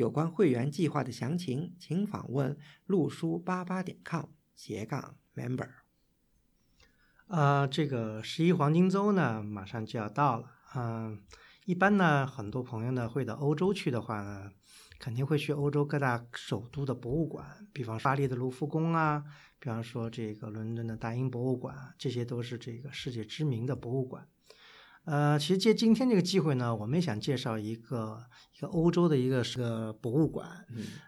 [0.00, 2.56] 有关会员计划的详情，请访问
[2.86, 4.24] 路书八八点 com
[4.54, 5.68] 斜杠 member。
[7.26, 10.50] 啊，这个十一黄金周呢，马上就要到了。
[10.74, 11.22] 嗯，
[11.66, 14.50] 一般呢，很多朋友呢会到欧洲去的话呢，
[14.98, 19.22] 肯定会去欧洲各大首都的博物馆，比方巴黎的卢浮宫啊，
[19.58, 24.26] 比方说这个伦敦的大英博物馆，这些都是这个世界知名的博物馆。
[25.10, 28.24] 呃，其实借今天这个机会呢，我们也想介绍一个
[28.56, 30.64] 一个欧洲的一个是个博物馆。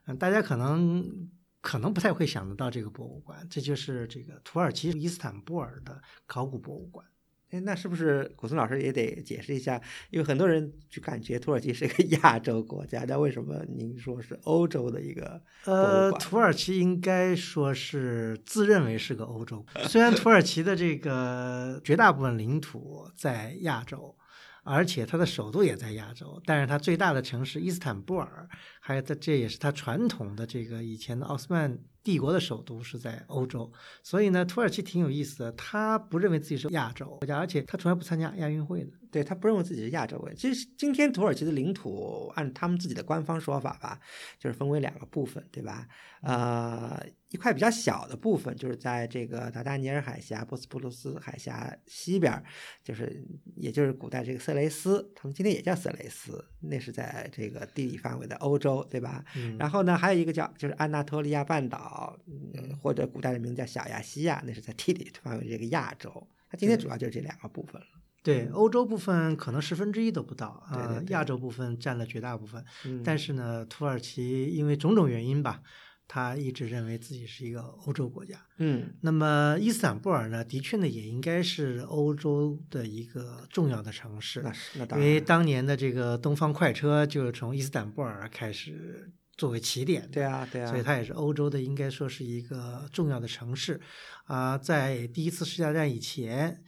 [0.07, 7.07] 嗯，大家可能可能不太会想得到这个博物馆，这就是这个土耳其伊斯坦布尔的考古博物馆。
[7.53, 9.81] 哎，那是不是古松老师也得解释一下？
[10.11, 15.41] 因为很多人就感觉土耳其是一个 亚洲国家，那为什么您说是欧洲的一个？
[15.67, 24.17] 呃，土耳其应该说是自认为是个欧洲，虽然土耳其的这个绝大部分领土在亚洲。
[24.65, 28.49] 而且它的首都也在亚洲，但是它最大的城市伊斯坦布尔，
[28.81, 38.93] 还有它这也是它传统的这个以前的奥斯曼帝国的首都是在欧洲，所以呢，土耳其挺有意思的，它不认为自己是亚洲国家，而且它从来不参加亚运会的。
[39.13, 40.35] 对他不认为自己是亚洲人。
[40.35, 44.01] 其实今天土耳其的领土，按他们自己的官方说法吧，
[44.39, 45.87] 就是分为两个部分，对吧？
[46.23, 52.43] 呃，一块比较小的部分，就是在这个达达尼尔海峡、波斯普鲁斯海峡西边，
[52.83, 53.23] 就是
[53.57, 59.23] 也就是古代这个色雷斯，他们今天也叫色雷斯，那是在这个地理范围的欧洲，对吧？
[59.59, 66.27] 然后呢，还有一个叫就是安纳托利亚半岛，嗯或者古代的名字叫小亚细亚，那是在地理范围这个亚洲。
[66.49, 67.87] 它今天主要就是这两个部分了。
[68.23, 72.65] 对，欧洲部分可能十分之一都不到啊，亚洲部分占了绝大部分。
[73.03, 75.61] 但是呢，土耳其因为种种原因吧，
[76.07, 78.41] 他一直认为自己是一个欧洲国家。
[78.59, 84.41] 嗯，那么伊斯坦布尔呢，的确呢也应该是欧洲的一个重要的城市。
[84.43, 85.09] 那是，那当然。
[85.09, 90.09] 因为当年的这个东方快车就是从伊斯坦布尔开始作为起点。
[90.13, 90.71] 对啊，对啊。
[90.71, 93.81] 所以它也是欧洲的，应该说是一个重要的城市
[94.27, 94.57] 啊。
[94.57, 96.63] 在第一次世界大战以前。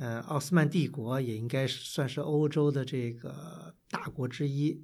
[0.00, 4.82] 呃，奥斯曼帝国也应该算是欧洲的这个大国之一，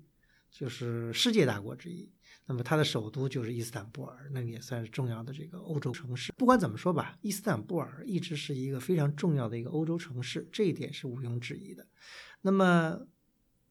[0.51, 2.13] 就是世界大国之一。
[2.45, 6.35] 那么它的首都就是伊斯坦布尔，那也算是重要的这个欧洲城市。
[6.37, 11.87] 不管怎么说吧，伊斯坦布尔一直是一个非常重要的一个欧洲城市，这一点是毋庸置疑的。
[12.43, 13.01] 那么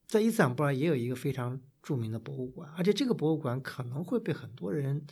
[0.08, 5.06] 在伊斯坦布尔也有一个非常著名的博物馆，而且这个博物馆可能会被很多人。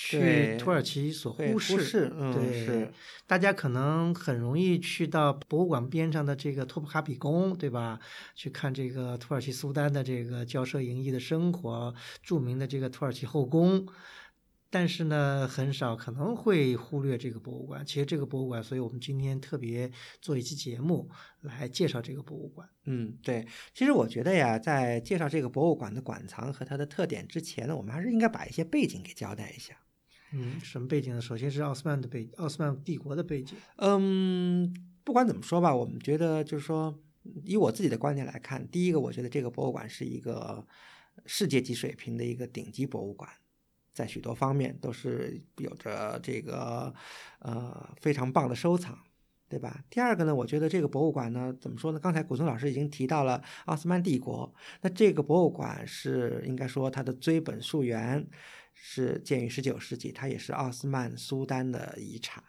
[0.00, 2.88] 去土耳其所忽视，对，
[3.26, 7.98] 大家可能很容易去到博物馆边上的这个托普卡比宫，对吧？
[8.36, 11.92] 去看这个土耳其苏丹的这个骄奢淫逸的生活，
[12.22, 13.88] 著名的这个土耳其后宫。
[14.70, 17.84] 但是呢，很少可能会忽略这个博物馆。
[17.84, 21.10] 其实这个博物馆，所以我们今天特别做一期节目
[21.40, 22.68] 来介绍这个博物馆。
[22.84, 23.44] 嗯，对。
[23.74, 29.76] 其实我觉得呀，在介绍这个博物馆的馆藏和它的特点之前呢，我们还是应该把一些背景给交代一下。
[30.32, 31.20] 嗯，什么背景呢？
[31.20, 33.56] 首先是奥斯曼的背，奥斯曼帝国的背景。
[33.76, 36.94] 嗯，不管怎么说吧，我们觉得就是说，
[37.44, 40.66] 以我自己的观点来看，第一个，我觉得这个博物馆是一个
[41.24, 43.30] 世界级水平的一个顶级博物馆，
[43.94, 46.92] 在许多方面都是有着这个
[47.38, 48.98] 呃非常棒的收藏，
[49.48, 49.82] 对吧？
[49.88, 51.98] 第二个呢，我觉得这个博物馆呢，怎么说呢？
[51.98, 58.28] 刚才古松老师已经提到了奥斯曼帝国，那这个博物馆是应该说它的追本溯源。
[58.80, 62.42] 是建于十九世纪，它也是奥斯曼苏丹的遗产，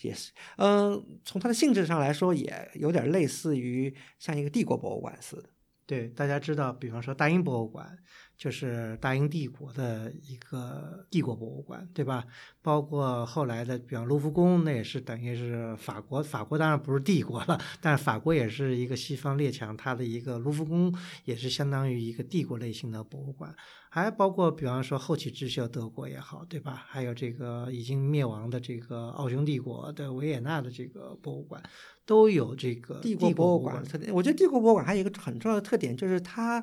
[0.00, 5.48] 也是，嗯，从它的性质上来说，也有点类似于像一个帝国博物馆似的。
[5.84, 7.98] 对，大家知道，比方说大英博物馆。
[8.38, 12.24] 就是大英帝国的一个帝国博物馆，对吧？
[12.62, 16.22] 包括后来的，比方卢浮宫，那也是等于是法国。
[16.22, 20.94] 法国当然不是帝国了，但是法国也是一个西方列强，它的一个卢浮宫
[21.24, 23.52] 也是相当于一个帝国类型的博物馆。
[23.90, 26.84] 还包括，比方说后起之秀德国也好，对吧？
[26.86, 31.60] 还有这个已经灭亡的这个奥匈帝国的维也纳的这个博物馆，
[32.06, 34.14] 都有这个帝国博物馆特点。
[34.14, 36.62] 我觉得帝国博物馆还有一个很重要的特点，就是它。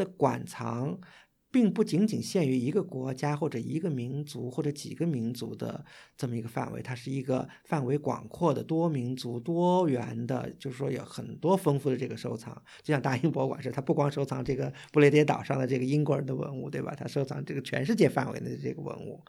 [0.00, 0.98] 的管藏
[1.50, 5.84] 并不仅仅限于一个国家或者一个民族或者几个民族的
[6.16, 12.54] 这么一个范围，它是一个范围广阔的多民族、多元的，就是说有很多丰富的这个收藏。
[12.82, 16.94] 就像大英博物馆似的，它不光收藏这个不列颠岛上的这个英国人的文物，对吧？
[16.96, 19.20] 它收藏这个全世界范围的这个文物。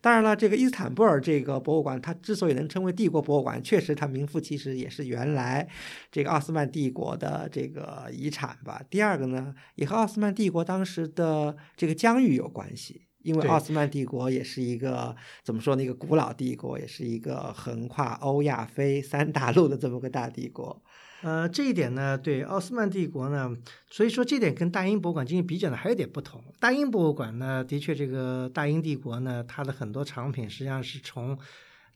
[0.00, 5.68] 当然了，这个伊斯坦布尔这个博物馆，它之所以能称为帝国博物馆，确实它名副其实，也是原来
[6.10, 8.82] 这个奥斯曼帝国的这个遗产吧。
[8.90, 15.82] 第二个呢，也和奥斯曼帝国当时的这个疆域有关系，因为奥斯曼帝国也是一个怎么说呢？
[15.82, 20.82] 一个古老帝国，也是一个横跨欧亚非三大陆的这么个大帝国。
[21.22, 23.56] 呃，这一点呢，对奥斯曼帝国呢，
[23.90, 26.42] 所以说这点跟大英博物馆进行比较呢，还有点不同。
[26.60, 31.36] 大英博物馆呢，的确这个大英帝国呢，它的很多藏品实际上是从，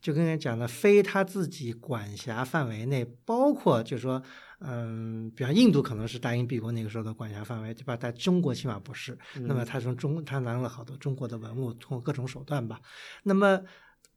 [0.03, 4.21] 就跟人讲的，非他自己管辖范围内，包括就是说，
[4.59, 7.97] 嗯，比方印度可能是大英帝国那个时候的管辖范围，对吧？
[7.99, 9.17] 但中国起码不是。
[9.35, 12.79] 那么他从中，他拿了好多中国的文物，通过各种手段吧。
[13.23, 13.61] 那么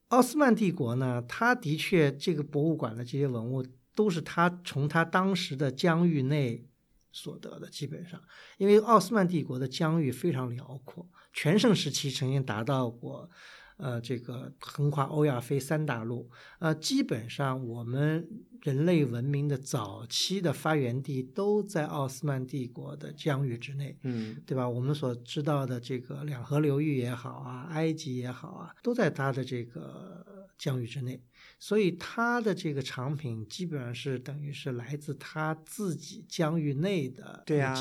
[0.08, 3.64] 奥斯曼帝国呢，他的确这个博物馆的这些文物。
[3.96, 6.68] 都是他从他当时的疆域内
[7.12, 8.20] 所得的，基本上，
[8.58, 13.30] 因为奥斯曼帝国的疆域非常辽阔，全盛时期曾经达到过，
[13.76, 16.31] 呃，这个横跨欧亚非三大陆，
[16.61, 18.26] 呃，基本上我们
[18.62, 24.67] 人类文明的早期的发源地都在奥斯曼帝国的疆域之内，嗯，对吧？
[24.67, 31.22] 我们所知道的这个两河流域也好啊，埃及也好啊，都在它的这个疆域之内。
[31.58, 37.75] 所以它的这个产品基本上是等于是来自它自己疆域内的对啊、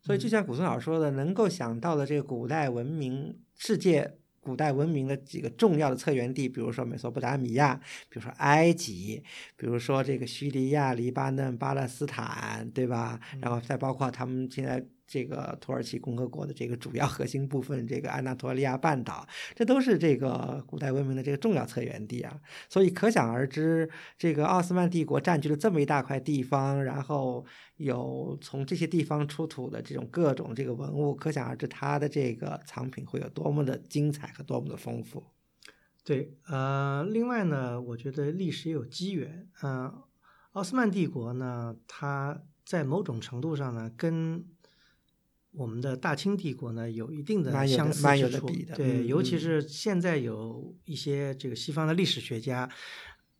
[0.00, 4.18] 所以就像古松老师说的，能够想到的这个古代文明世界。
[4.42, 7.76] 古代文明的几个重要的策源地，比如说美索不达米亚，
[8.08, 9.22] 比如说埃及，
[9.56, 13.20] 比如说这个叙利亚、黎巴嫩、巴勒斯坦，对吧？
[13.40, 22.40] 然后再包括他们现在这个土耳其共和国的这个主要核心部分，这个安纳托利亚半岛，这都是这个古代文明的这个重要策源地啊。
[22.70, 27.44] 所以可想而知，这个奥斯曼帝国占据了这么一大块地方，然后
[27.76, 35.22] 有从这些地方出土的这种各种这个文物，可想而知它的这个藏品会有多么的精彩和多么的丰富。
[36.04, 39.92] 对，呃，另外呢，我觉得历史也有机缘，嗯、
[40.52, 44.44] 奥斯曼帝国呢，它在某种程度上呢，跟
[45.52, 52.68] 我们的大清帝国呢有一定的相似之处，对，嗯、尤其是现在有一些这个西方的历史学家。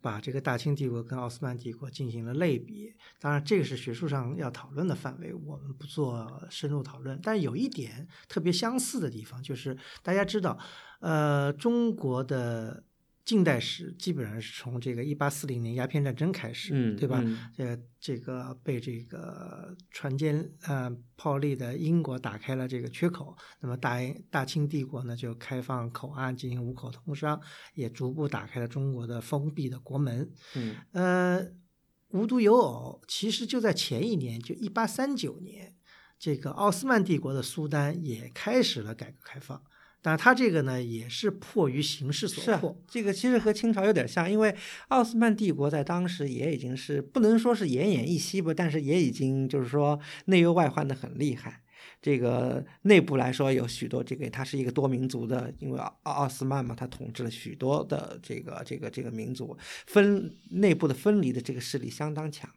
[0.04, 7.16] 把这个大清帝国跟奥斯曼帝国进行了类比，当然这个是学术上要讨论的范围，我们不做深入讨论。
[7.22, 10.58] 但有一点特别相似的地方，就是大家知道，
[10.98, 12.82] 呃，中国的
[13.24, 17.22] 近代史基本上是从这个一八四零年鸦片战争开始，嗯、对吧？
[17.24, 27.40] 嗯、这这个被这个船坚呃炮利的英国打开了这个缺口，那么大大清帝国呢就开放口岸进行五口通商，
[27.74, 30.28] 也逐步打开了中国的封闭的国门。
[30.56, 31.46] 嗯，呃，
[32.08, 35.76] 无独有偶，其实就在前一年，就一八三九年，
[36.19, 39.62] 这个奥斯曼帝国的苏丹也开始了改革开放。
[40.04, 42.76] 但他这个呢，也是迫于形势所迫。
[42.88, 44.54] 这个其实和清朝有点像，因为
[44.88, 51.62] 奥斯曼帝国在当时也已经是不能说是奄奄一息吧，但是也已经就是说内忧外患的很厉害。
[52.00, 59.56] 这个内部来说有许多这个，它是一个多民族的，因为奥奥斯曼嘛，他统治了许多的这个这个这个民族，
[59.87, 62.50] 分内部的分离的这个势力相当强。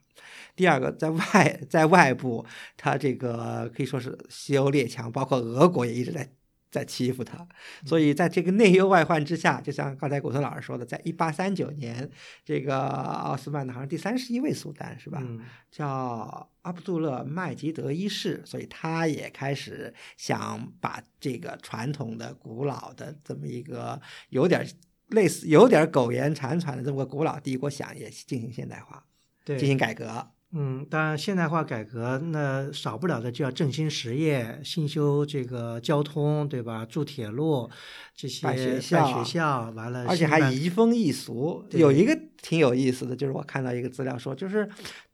[0.55, 2.43] 第二个，在外在外部，
[2.75, 6.27] 他这个可以说是西欧列强，包括俄国也一直在。
[6.75, 7.47] 在欺负他，
[7.85, 12.09] 所以在这个内忧外患之下，就像刚才古森老师说的，在一八三九年，
[12.43, 15.19] 这个奥斯曼的好像第三十一位苏丹是吧？
[15.21, 15.39] 嗯、
[15.71, 24.67] 叫阿卜杜勒麦吉德一世，所以他也开始想把这个传统的、古老的这么一个有点
[25.11, 29.01] 类似、有点苟延残喘的这么个古老帝国，想也进行现代化，
[29.45, 30.34] 对，进行改革。
[30.51, 36.85] 嗯，当然，现代化改革那少不了的就要振兴实业、新修这个交通，对吧？
[36.85, 37.69] 筑铁路，
[38.15, 41.65] 这些办学校，学校完了，而且还移风易俗。
[41.71, 44.69] 有一个挺有意思的，就是我看到一个资料说，就是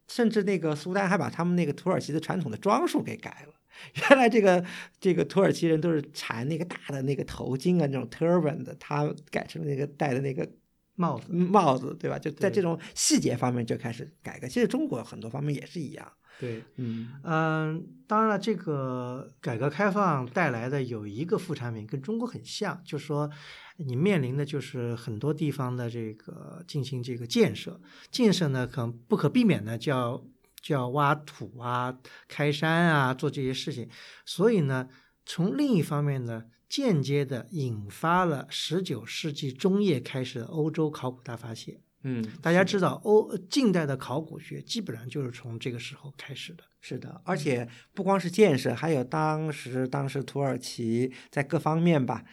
[0.06, 3.54] 甚至那个苏丹还把他们那个土耳其的传统的装束给改了。
[4.10, 4.64] 原来这个
[5.00, 10.48] 这个土耳其人都是缠那个大的那个头巾啊，那种 turban 的，他改成那个戴的那个。
[10.94, 12.18] 帽子，帽子，对吧？
[12.18, 14.46] 就在这种细节方面就开始改革。
[14.46, 16.12] 其实中国很多方面也是一样。
[16.40, 23.30] 对，嗯嗯，当然了，这个改革开放带来的有一个副产品跟中国很像，就是说
[23.76, 27.80] 你面临的就是很多地方的这个进行这个建设，
[28.10, 30.22] 建设呢可能不可避免的就要
[30.60, 31.96] 就要挖土啊、
[32.26, 33.88] 开山啊、做这些事情，
[34.24, 34.88] 所以呢。
[35.24, 41.80] 从另一方面呢，间接的引发了十九世纪中叶开始的欧洲考古大发现。
[42.04, 46.64] 嗯，大家知道，欧近代的考古学基本上就是从这个时候开始的。
[46.80, 52.24] 是的，而且不光是建设，还有当时当时土耳其在各方面吧，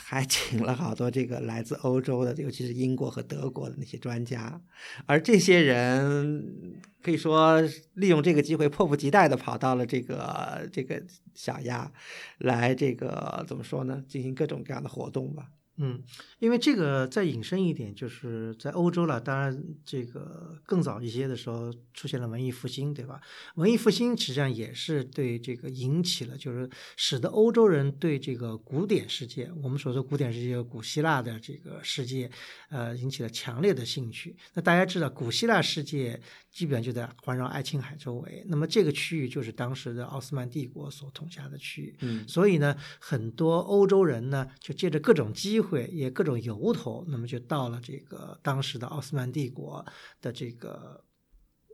[0.00, 4.60] 还 请了好多这个来自欧洲的，尤其是英国和德国的那些专家，
[5.06, 7.60] 而这些人可以说
[7.94, 11.02] 利用这个机会，迫不及待的跑到了这个这个
[11.34, 11.92] 小亚，
[12.38, 14.02] 来这个怎么说呢？
[14.08, 15.48] 进行各种各样的活动吧。
[15.76, 16.02] 嗯，
[16.38, 19.18] 因为这个再引申一点，就是在欧洲了。
[19.20, 23.20] 当然，这个更早一些的时候出现了文艺复兴，对吧？
[23.54, 32.30] 文艺复兴实际上也是对这个引起了，就是使得欧洲人对这个古典世界，我们所说古典世界，古希腊的这个世界，
[32.68, 34.36] 呃，引起了强烈的兴趣。
[34.52, 41.96] 那大家知道，古希腊世界基本上就在环绕爱琴海周围，那么这个区域就是当时的奥斯曼帝国所统辖的区域。
[42.00, 49.84] 嗯，所以呢，很多欧洲人呢，就借着各种机会，也各种由头，那么就到了这个当时的奥斯曼帝国
[50.20, 51.02] 的这个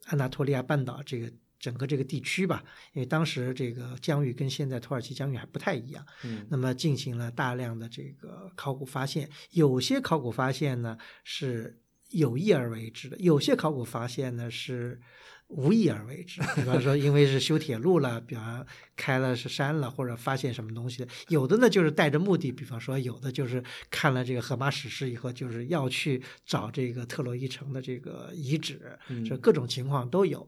[0.04, 2.62] 安纳托利亚半岛这个整个这个地区吧。
[2.92, 9.28] 因为当时这个疆域跟现在土耳其疆域还不太一样，嗯那么进行了大量的这个考古发现。
[9.50, 11.80] 有些考古发现呢是
[12.10, 15.00] 有意而为之的，有些考古发现呢是。
[15.48, 30.46] 无意而为之，比方说，因为是修铁路了，比方开了是山了，或者发现什么东西的，有的呢就是带着目的，比方说，有的就是看了这个荷马史诗以后，就是要去找这个特洛伊城的这个遗址，嗯这各种情况都有。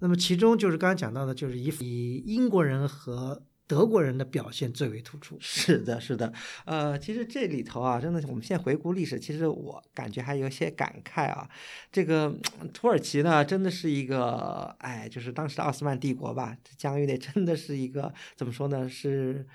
[0.00, 3.42] 那么其中就是刚刚讲到的，就是以以英国人和
[3.72, 5.38] 德国人的表现最为突出。
[5.40, 6.30] 是的，是的，
[6.66, 11.48] 呃，其实这里头啊，真的我们现在回顾历史，其实我感觉还有些感慨啊。
[11.90, 12.36] 这个
[12.74, 18.86] 土耳其呢，真的是一个，哎，就是当时的奥斯曼帝国吧，疆域内真的是一个怎么说呢？
[18.86, 19.46] 是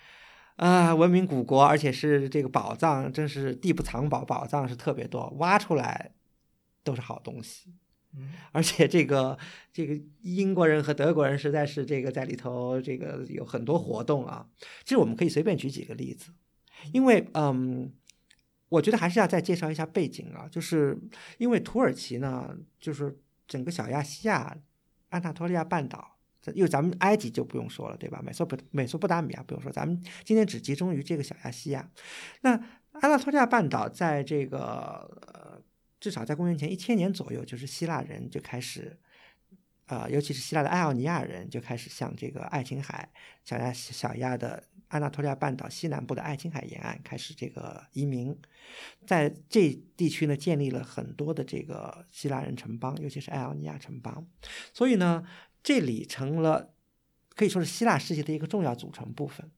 [0.55, 6.09] 啊、文明古国，而且是这个宝藏，真是地不藏宝，宝藏是特别多，挖出来
[6.83, 7.75] 都是好东西。
[8.51, 9.38] 而且这个
[9.71, 14.47] 这个英国人和德国人实在是这个在里头这个有很多活动啊。
[14.83, 16.31] 其实我们可以随便举几个例子，
[16.93, 17.91] 因为嗯，
[18.69, 20.97] 我觉得还是要再介绍一下背景啊，就是
[21.38, 24.57] 因为土耳其呢，就是整个小亚细亚、
[25.09, 26.13] 安纳托利亚半岛。
[26.53, 28.21] 因为咱们埃及就不用说了，对吧？
[28.24, 31.91] 美索不美索不达米亚不用说，咱们今天只集中于这个小亚细亚。
[32.39, 32.51] 那
[32.93, 35.05] 安纳托利亚半岛在这个
[35.99, 38.97] 至少在公元前一千年左右，就是希腊人就开始，
[39.87, 43.09] 呃，尤其是希腊的爱奥尼亚人就开始向这个爱琴海
[43.43, 48.37] 小亚小亚的安纳托利亚半岛西南部的爱琴海沿岸开始这个移民，
[49.05, 54.27] 在这地区呢建立了很多的这个希腊人城邦，尤其是爱奥尼亚城邦，
[54.73, 55.27] 所以呢，
[55.63, 56.73] 这里成了
[57.35, 59.51] 可以说是希腊世界的一个重要组成部分。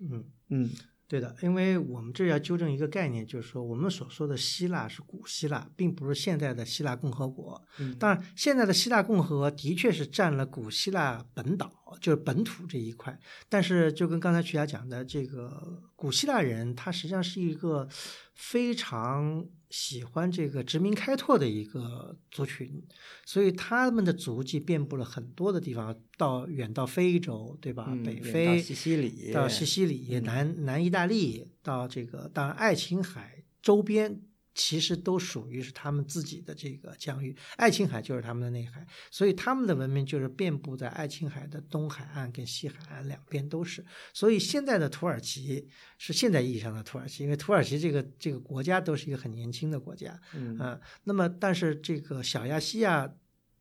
[0.00, 0.70] 嗯，嗯
[1.08, 7.60] 对的，因为我们这要纠正一个概念，就是说我们所说的希腊是古希腊，并不是现在的希腊共和国。
[7.78, 13.18] 嗯当然，现在的希腊共和的确是占了古希腊本岛，就是本土这一块。
[13.48, 17.88] 但是，就跟刚才曲霞讲的，这个古希腊人他实际上是一个
[18.34, 22.82] 非常喜欢这个殖民开拓的一个族群，
[23.24, 27.86] 所以他们的足迹遍布了很多的地方，到远到非洲，对吧？
[27.88, 34.22] 嗯北非、西西里到西西里、南南意大利，到这个当然爱琴海周边，
[34.58, 37.34] 其实都属于是他们自己的这个疆域。
[37.56, 43.86] 爱琴海就是他们的内海，所以他们的文明就是遍布在爱琴海的东海岸跟西海岸两边都是。
[44.12, 53.08] 所以现在的土耳其是现在意义上的土耳其，因为土耳其这个这个国家都是一个很年轻的国家，嗯啊，那么但是这个小亚细亚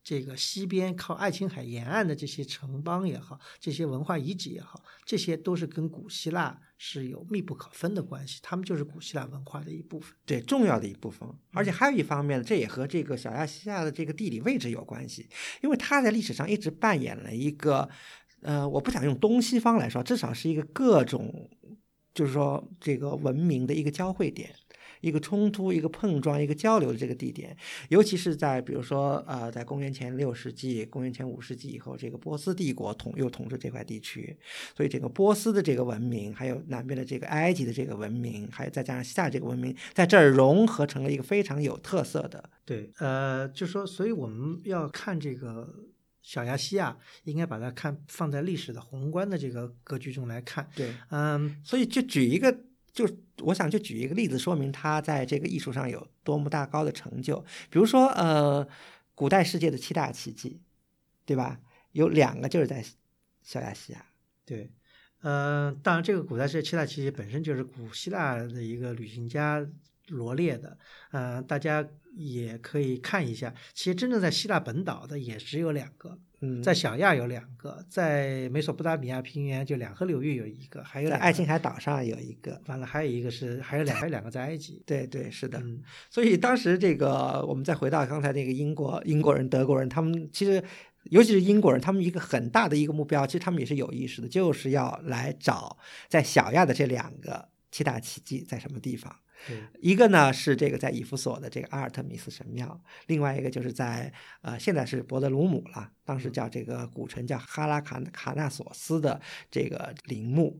[0.07, 10.15] 这个西边靠爱琴海沿岸的这些城邦也好，这些文化遗址也好，这些都是跟古希腊是有密不可分的关系，他们就是古希腊文化的一部分。
[10.25, 11.27] 对，重要的一部分。
[11.51, 15.27] 而且还有一方面，这也和这个小亚细亚的这个地理位置有关系，
[15.61, 17.89] 因为它在历史上一直扮演了一个，
[18.43, 21.49] 呃，我不想用东西方来说，至少是一个各种，
[22.13, 24.55] 就是说这个文明的一个交汇点。
[25.01, 27.55] 一个冲突、一个碰撞、一个交流的这个地点，
[27.89, 34.37] 尤其是在比如说呃，在公元前六世纪、公元前五世纪以后，这个波斯帝国统又统治这块地区，
[34.75, 42.49] 所以整个波斯的这个文明，还有南边的这个埃及的这个文明，还有再加上希腊这个文明，在这儿融合成了一个非常有特色的。
[42.65, 45.73] 对，呃，就说，所以我们要看这个
[46.21, 50.69] 小亚细亚，应该把它看放在历史的宏观的这个格局中来看。
[50.75, 52.51] 对，嗯，所以就举一个，
[52.97, 53.07] 就
[53.43, 57.39] 我想就举一个例子，说明他在这个艺术上有多么大高的成就。
[57.69, 58.67] 比如说，呃，
[59.13, 60.59] 古代世界的七大奇迹，
[61.23, 61.59] 对吧？
[61.91, 62.83] 有两个就是在
[63.43, 64.03] 小亚细亚。
[64.43, 64.71] 对，
[65.21, 69.63] 呃，当然，这个古代世界七大奇迹本身就是古希腊的一个旅行家
[70.07, 70.75] 罗列的，
[71.11, 73.53] 呃，大家也可以看一下。
[73.75, 82.61] 其实真正在希腊本岛的也只有两个，嗯，在小亚有两个，在美索不达米亚平原就两河流域有一个，还有在爱琴海岛上有一个。
[82.67, 84.81] 完了，还有一个是还有两还有两个在埃及。
[84.85, 85.59] 对对，是的。
[85.59, 90.63] 嗯所以当时这个，我们再回到刚才那个英国英国人、德国人，他们其实
[91.05, 95.77] 尤其是英国人，他们一个很大的一个目标，其实他们也是有意识的，就是要来找
[96.07, 99.15] 在小亚的这两个七大奇迹在什么地方。
[99.45, 110.59] 对，一个呢是这个在以弗所的这个阿尔特弥斯神庙，另外一个就是在呃现在是伯德鲁姆了，当时叫这个古城叫哈拉卡卡纳索斯的这个陵墓，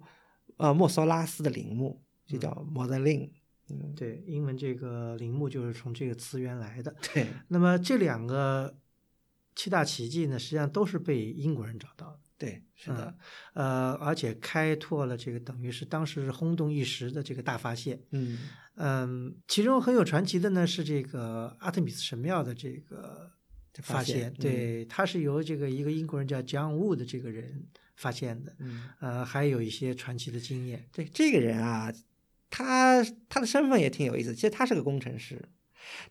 [0.58, 3.32] 呃莫索拉斯的陵墓，就叫 e i n
[3.70, 6.96] 嗯，对，英文这个陵墓就是从这个词源来的。
[7.14, 8.78] 对，那么这两个
[9.56, 12.20] 七大奇迹呢，实际上都是被英国人找到的。
[12.38, 13.14] 对，是的，
[13.56, 18.00] 呃，而且开拓了这个等于是当时轰动一时的这个大发现。
[18.12, 18.38] 嗯
[18.78, 23.32] 嗯，其中很有传奇的呢是这个阿特米斯神庙的这个
[23.82, 27.66] 发现现，对，它是由这个一个英国人叫 John Wood 的这个人
[27.96, 28.56] 发现的。
[28.60, 30.88] 嗯，呃，还有一些传奇的经验。
[30.92, 31.92] 对，这个人啊，
[32.50, 35.44] 他他的身份也挺有意思，其实他是个工程师。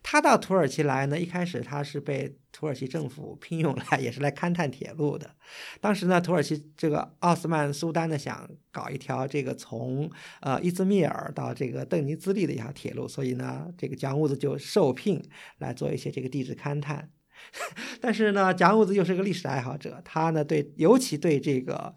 [0.01, 5.35] 他到土耳其来呢，一开始他是被土耳其政府 聘用来，也是来勘探铁路的。
[5.79, 10.09] 当时呢，土耳其这个奥斯曼苏丹呢想搞一条这个从
[10.41, 15.21] 呃伊兹密尔到这个邓尼兹利的一条铁路，所以呢，这个蒋物子就受聘
[15.59, 17.09] 来做一些这个地质勘探。
[18.01, 21.93] 但是呢，蒋物子又是个历史爱好者，他呢对尤其对这个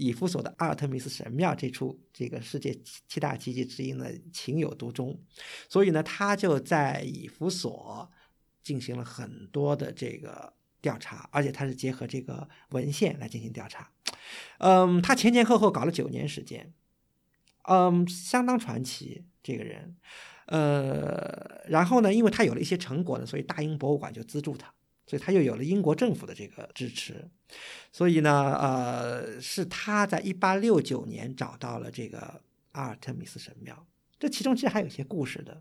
[0.00, 5.20] 以弗所的阿尔特弥斯神庙这处这个世界七七大奇迹之一呢情有独钟，
[5.68, 8.10] 所以呢，他就在以弗所
[8.62, 13.90] 进行了很多的这个调查，而且他是结合这个文献来进行调查。
[14.58, 16.72] 嗯，他前前后后搞了九年时间，
[17.68, 19.96] 嗯，相当传奇这个人。
[20.46, 24.72] 呃，然后呢，因为他有了一些成果呢，所以大英博物馆就资助他，
[25.10, 27.28] 所以他又有了英国政府的这个支持。
[27.90, 32.40] 所以呢，呃，是他在一八六九年找到了这个
[32.70, 33.84] 阿尔特弥斯神庙。
[34.20, 35.60] 这其中其实还有一些故事的。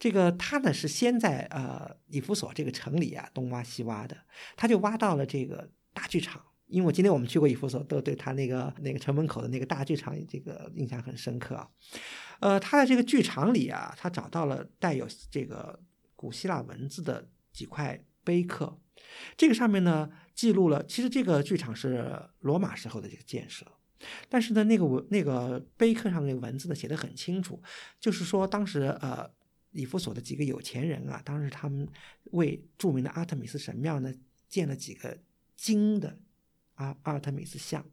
[0.00, 4.16] 这个他呢是先在呃以弗所这个城里啊东挖西挖的，
[4.56, 6.42] 他就挖到了这个大剧场。
[6.66, 11.70] 因为我今天我们去过以弗所，都对他那个那个城门口的那个大剧场这个印象很深刻啊。
[12.40, 15.78] 呃，他在这个剧场里啊，他找到了带有这个
[16.16, 18.78] 古希腊文字的几块碑刻，
[19.36, 23.66] 这个上面呢记录了，其实这个剧场是罗马时候的这个建设，
[24.28, 27.62] 但是呢，那个文那个碑刻上那个文字呢写的很清楚，
[28.00, 29.28] 就是说当时呃
[29.72, 31.86] 以弗所的几个有钱人啊，当时他们
[32.32, 34.12] 为著名的阿特米斯神庙呢
[34.48, 35.18] 建了几个
[35.56, 36.18] 金的
[36.74, 37.84] 阿阿特米斯像。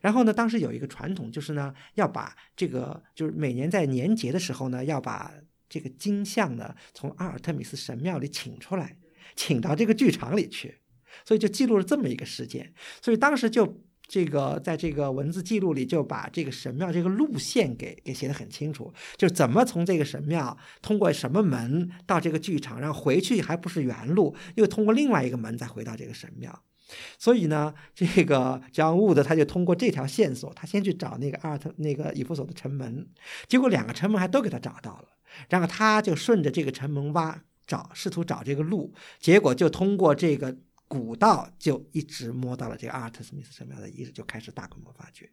[0.00, 5.32] 然后呢，当时有一个传统，就是呢，要把这个，就是每年在年节的时候呢，要把
[5.68, 8.98] 这个金像呢，从阿尔特米斯神庙里请出来，
[9.36, 10.78] 请到这个剧场里去，
[11.24, 12.72] 所以就记录了这么一个事件。
[13.00, 26.62] 所以当时就这个在这个文字记录里，就把这个神庙这个路线给给写得很清楚，就是怎么从这个神庙通过什么门到这个剧场，然后回去还不是原路，又通过另外一个门再回到这个神庙。
[27.18, 33.08] 所以呢，这个 John Wood 他就通过这条线索，他先去找那个阿尔特那个以弗所的城门，
[33.48, 35.08] 结果两个城门还都给他找到了，
[35.48, 40.56] 然后他就顺着这个城门挖找，试图找这个路，结果就通过这个
[40.88, 45.30] 古道就一直摸到了这个阿尔特斯密斯神庙的遗址，就开始大规模发掘。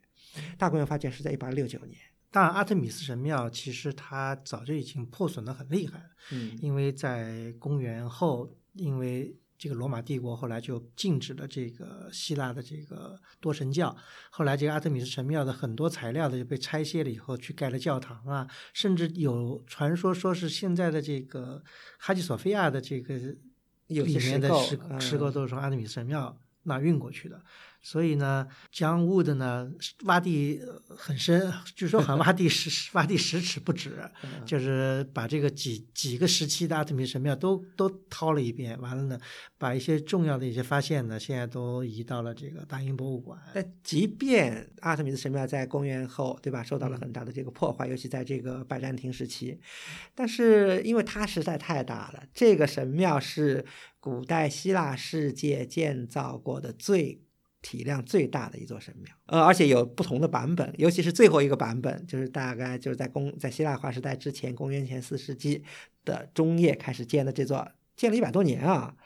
[0.56, 1.98] 大规模发掘是在一八六九年，
[2.30, 13.94] 当然，阿特米斯神庙其实它早就已经破损的很厉害了，嗯因为在公元后，因为这个罗马帝国后来就禁止了这个希腊的这个多神教，
[14.30, 21.62] 后来这个阿特米斯神庙的很多材料的就被拆卸了以后去盖了教堂啊，甚至有传说说是现在的这个
[21.98, 23.20] 哈基索菲亚的这个
[23.88, 27.38] 有里面的石嗯石构都是从阿特米斯神庙那运过去的。
[27.82, 29.70] 所以呢，江雾的呢
[30.04, 39.18] 挖地呃很深，据说好像挖地十 挖地十尺不止，嗯就是把这个几几个时期的阿特米神庙都都掏了一遍，完了呢，
[39.56, 43.38] 把一些重要的一些发现呢，现在都移到了这个大英博物馆。
[43.54, 49.58] 但即便阿特米斯神庙在公元后，对吧，受到了很大的这个破坏，尤其在这个拜占庭时期，
[50.14, 53.64] 但是因为它实在太大了，这个神庙是
[53.98, 57.22] 古代希腊世界建造过的最
[57.62, 65.62] 体量最大的一座神庙，呃，而且有不同的版本，尤其是最后一个版本，就是大概就是在公在希腊化时代之前，公元前四世纪
[66.04, 68.96] 的中叶开始建的这座，建了一百多年啊，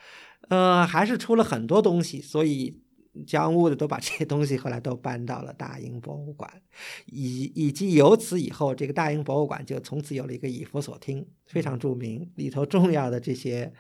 [0.48, 2.80] 呃，还是出了很多东西，所以
[3.26, 6.62] 江乌的都把这些东西后来都搬到了大英博物馆，
[7.06, 13.72] 以以及由此以后，这个大英博物馆就从此有了一个以佛所听，非常著名，里头重要的这些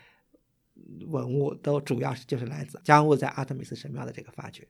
[1.06, 4.66] 文物都主要是就是来自江乌在阿特米斯神庙的这个发掘。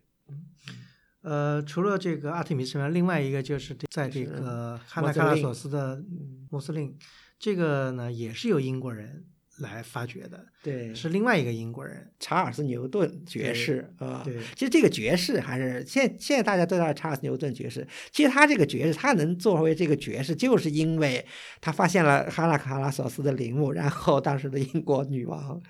[1.22, 6.02] 呃，除了这个阿特米斯神庙，另外一个就是在这个哈纳卡拉索斯的
[6.50, 6.96] 穆斯林，
[7.38, 9.26] 这个呢也是由英国人。
[9.58, 14.20] 来发掘的，对，是另外一个英国人查尔斯牛顿爵士啊。
[14.24, 17.86] 对，其实这个爵士还是现现在大家都叫查尔斯牛顿爵士。
[18.10, 21.24] 其实他这个爵士，他能作为这个爵士，就是因为
[21.60, 25.62] 他发现了哈拉卡拉索斯的陵墓，然后当时的英国女王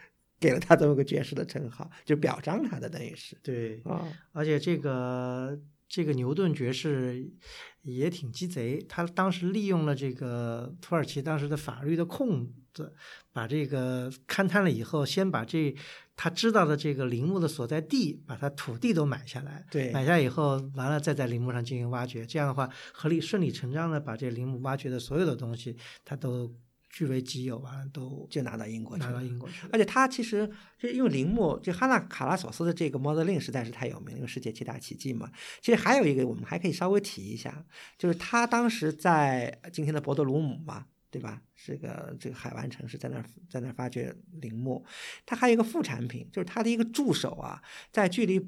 [0.45, 4.07] 给了他这么个爵士的称号，就表彰他的，等于是对啊。
[4.33, 7.27] 而且这个这个牛顿爵士
[7.81, 12.93] 也挺鸡贼，他当时利用了这个土耳其当时的法律的空子。
[13.33, 15.75] 把这个勘探了以后，先把这
[16.15, 19.67] 他知道的这个陵墓的所在地，把他土地都买下来。
[19.71, 22.25] 对，买下以后，完了再在陵墓上进行挖掘。
[22.25, 26.55] 这样的话，合理顺理成章的把这陵墓挖掘的所有的东西，他都
[26.95, 29.03] 据为己有，完了都就拿到英国去。
[29.03, 29.67] 拿到英国去。
[29.73, 35.31] 而且他其实就因为陵墓，就哈纳卡拉索斯的这个 modeling 实在是太有名，因为世界七大奇迹嘛。
[35.61, 37.67] 其实还有一个，我们还可以稍微提一下，
[37.99, 40.87] 就是他当时在今天的博德鲁姆嘛。
[41.11, 41.41] 对吧？
[41.55, 44.85] 是个这个海湾城市，在那儿在那儿发掘铃木。
[45.25, 48.45] 他还有一个副产品，就是他的一个助手啊，在距离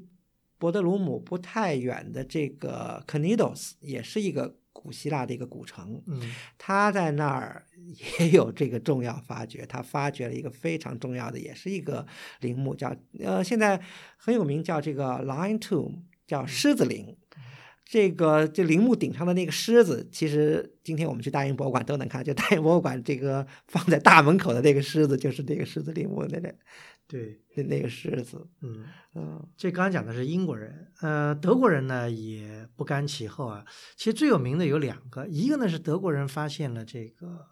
[0.57, 6.01] 博德鲁姆不太远的这个 Cnidos，也是一个古希腊的一个古城。
[6.05, 6.21] 嗯，
[6.57, 7.65] 他在那儿
[8.19, 12.05] 也有这个重要发掘，他发掘了一个非常重要的，也是一个
[12.41, 13.81] 陵墓，叫呃现在
[14.17, 17.17] 很有名，叫这个 Lion Tomb，叫狮子陵。
[17.89, 26.53] 这个这陵墓顶上的那个狮子，其实今天我们去大英博物馆都能看，就大英博物馆这个放在大门口的那个狮子，就是那个狮子陵墓那个，
[27.07, 28.85] 对，那那个狮子，嗯。
[29.15, 37.47] 嗯，这刚刚讲的是英国人，呃，德国人呢也不甘其后啊，其实最有名的有两个，一个呢是德国人发现了这个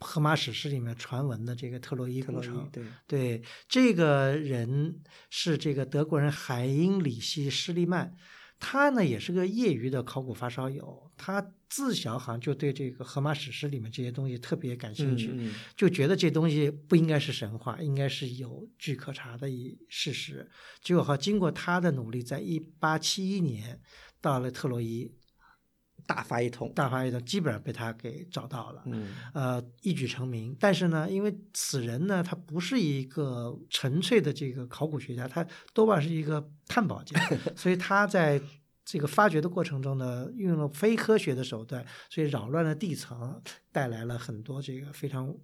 [0.00, 2.84] 荷马史诗里面传闻的这个特洛伊古城，对。
[3.06, 8.12] 对，这个人是这个德国人海因里希·施利曼。
[8.58, 15.34] 他呢也是个业余的考古发烧友，他自小好像就对这个荷马史诗里面这些东西特别感兴趣，
[15.76, 20.48] 就觉得这东西不应该是神话，应该是有据可查的一事实。
[20.80, 23.80] 结果哈，经过他的努力，在一八七一年
[24.20, 25.12] 到了特洛伊。
[26.06, 30.56] 大发一通，大发一通，基本上被他给找到了，嗯，呃，一举成名。
[30.58, 37.20] 但是呢，因为此人呢，他不是一个纯粹的这个考古学家，他多半是一个探宝家，
[37.56, 38.40] 所以他在
[38.84, 43.42] 这个发掘的过程中呢，运用了非科学的手段，所以扰乱了地层，
[43.72, 45.34] 带来了很多这个非常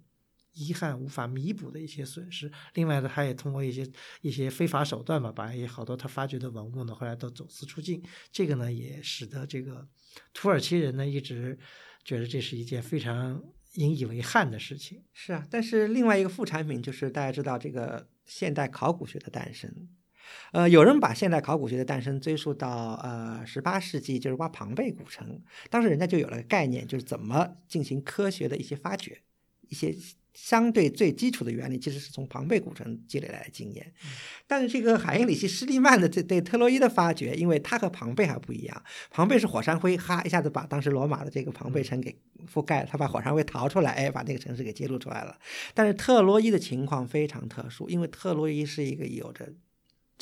[0.53, 2.51] 遗憾无法弥补的一些损失。
[2.75, 3.89] 另外呢，他也通过一些
[4.21, 8.03] 一些非法手段吧，把一些好多他发掘的文物呢，后来都走私出境。
[8.31, 9.87] 这个呢，也使得这个。
[10.31, 11.57] 土耳其人呢，一直
[12.03, 15.03] 觉得这是一件非常引以为憾的事情。
[15.11, 19.89] 是啊，但是另外一个副产品就是大家知道这个现代考古学的诞生。
[20.51, 29.23] 呃，有人把现代考古学的诞生追溯到呃十八世纪，就是挖庞贝古城，当时人家就有了概念，就是怎么进行科学的一些发掘，
[29.67, 29.95] 一些。
[30.33, 33.93] 相对最基础的原理其实是从庞贝古城积累来的经验，
[34.47, 42.15] 但是这个海因里希·施利曼的这对特洛伊的发掘，因为他和庞贝还不一样，庞贝是火山灰，哈一下子把当时罗马的这个庞贝城给
[42.51, 45.37] 覆盖了，他把火山灰逃出来，哎，把那个城市给揭露出来了。
[45.73, 49.53] 但是特洛伊的情况非常特殊，因为特洛伊是一个有着。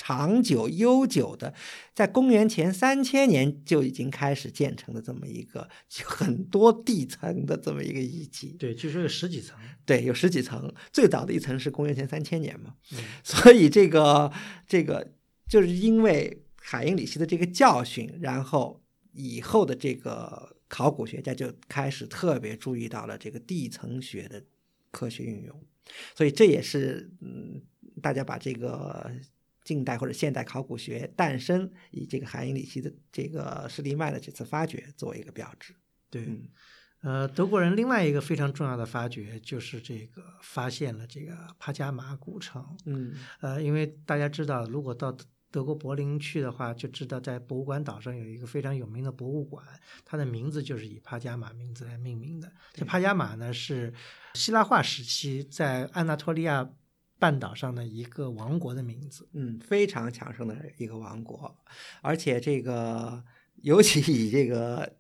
[0.03, 1.53] 长久悠久的，
[1.93, 5.69] 在公元前三千年就已经开始建成的这么一个
[6.03, 8.55] 很多地层的这么一个遗迹。
[8.57, 9.55] 对，据说有十几层。
[9.85, 10.73] 对，有十几层。
[10.91, 12.73] 最早的一层是公元前三千年嘛。
[13.23, 14.31] 所以这个
[14.67, 15.13] 这个
[15.47, 18.81] 就是因为海因里希的这个教训，然后
[19.13, 24.43] 以后的这个考古学家就开始特别注意到了这个地层学的
[24.89, 25.63] 科学运用。
[26.15, 27.61] 所以这也是嗯，
[28.01, 29.11] 大家把这个。
[29.71, 35.73] 近代或者现代考古学诞生，以这个海因里希的这个施利曼的这次发掘作为一个标志。
[36.09, 36.27] 对，
[37.03, 42.77] 呃，德国人另外一个非常重要的发掘就是这个发现了这个帕加马古城。
[42.85, 45.15] 嗯，呃，因为大家知道，如果到
[45.49, 49.65] 德国柏林去的话，就知道在博物馆岛上有一个非常有名的博物馆，
[50.03, 52.51] 它的名字就是以帕加马名字来命名的。
[52.73, 53.93] 这帕加马呢是
[54.33, 56.69] 希腊化时期在安纳托利亚。
[57.21, 61.55] 半岛上的一个王国的名字，嗯，非常强盛的一个王国，
[62.01, 63.23] 而且这个
[63.57, 64.91] 尤其以这个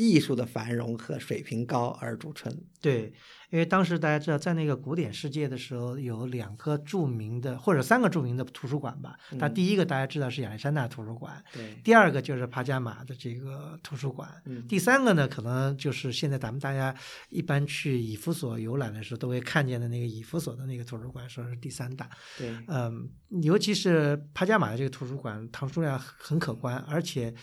[0.00, 2.50] 艺术的繁荣和水平高而著称。
[2.80, 3.12] 对，
[3.50, 9.18] 因为当时大家知道，在那个古典世界的时候，有两个著名的或者三个著名的图书馆吧。
[9.38, 16.94] 它第一个大家知道是亚历山大图书馆，对，第二个就是帕加马的这个图书馆，嗯第三个呢，可能就是现在咱们大家
[17.28, 22.08] 一般去以弗所游览的时候都会看见的那个以弗所的那个图书馆，说是第三大。
[22.38, 23.10] 对，嗯，
[23.42, 27.34] 尤其是帕加马的这个图书馆，藏书量很可观，而且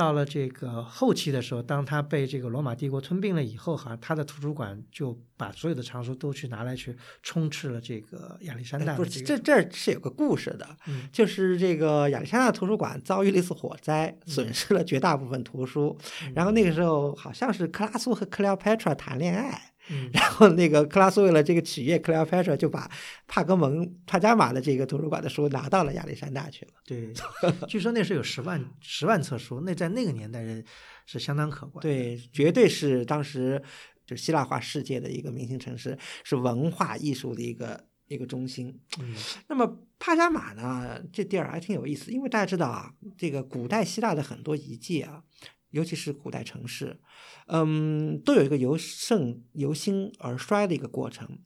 [0.00, 15.94] 到了这个后期的时候，当他被这个罗马帝国吞并了以后，哈，他的图书馆就把所有的藏书都去拿来去充斥了这个亚历山大哎不的这这这是有个故事的，嗯就是这个亚历山大图书馆遭遇了一次火灾，嗯损失了绝大部分图书。
[16.34, 22.90] 然后那个时候好像是克拉苏和克莱奥 Petra 谈恋爱，嗯然后那个克拉斯为了这个取悦克利奥 Petra，就把
[23.26, 26.72] 帕格蒙帕加马的这个图书馆的书拿到了亚历山大去了。
[26.86, 27.12] 对，
[27.68, 30.64] 据说那时候有十万十万册书，那在那个年代人
[31.06, 33.62] 是相当可观。，对，绝对是当时
[34.06, 38.80] 就希腊化世界的一个明星城市，是文化艺术的一个一个中心。
[39.00, 39.14] 嗯
[39.48, 45.22] 那么帕加马呢，这地儿还挺有意思，因为大家知道啊，这个古代希腊的很多遗迹啊，
[45.70, 46.98] 尤其是古代城市，
[47.46, 51.38] 嗯，都有一个由盛由兴而衰的一个过程。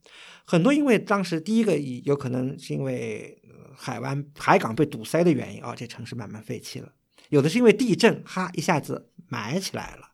[0.44, 3.40] 很多因为当时第一个有可能是因为
[3.76, 6.88] 海湾海港被堵塞的原因啊，这城市慢慢废弃了；
[7.28, 10.10] 有的是因为地震，哈一下子埋起来了。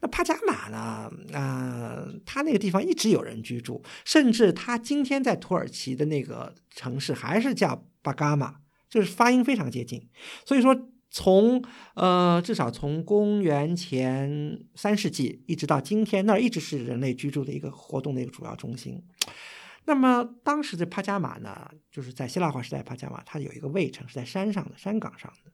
[0.00, 1.10] 那帕加马呢？
[1.32, 8.56] 呃，它那个地方一直有人居住，甚至它今天在土耳其的那个城市还是叫巴嘎马，
[8.88, 10.08] 就是发音非常接近。
[10.44, 10.74] 所以说
[11.10, 11.62] 从，
[11.94, 19.02] 呃至少从公元前三世纪一直到今天，那儿一直是人类居住的一个活动的一个主要中心。
[19.86, 25.50] 那么当时的帕加马呢，就是在希腊化时代，帕加马它有一个卫城是在山上的山岗上的，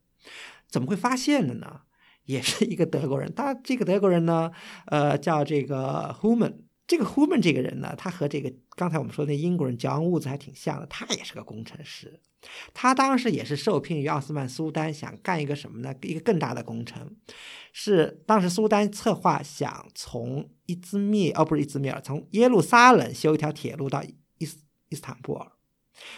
[0.68, 1.82] 怎么会发现的呢？
[2.24, 4.50] 也是一个德国人，他这个德国人呢，
[4.86, 6.54] 呃，叫这个 Human。
[6.86, 12.20] 这个 Human 这个人呢，他和这个刚才我们说的那英国人 John Woods 还挺像的，他也是个工程师。
[12.72, 15.94] 他当时也是受聘于奥斯曼苏丹，想干一个什么呢？
[16.02, 17.10] 一个更大的工程，
[17.72, 24.02] 是当时苏丹策划想从伊兹密哦，不是伊兹密尔，从耶路撒冷修一条铁路到
[24.38, 25.50] 伊斯伊斯坦布尔。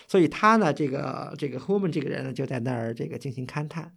[0.09, 3.95] 所以他呢，这个这个 Human 这个人呢，就在那儿这个进行勘探。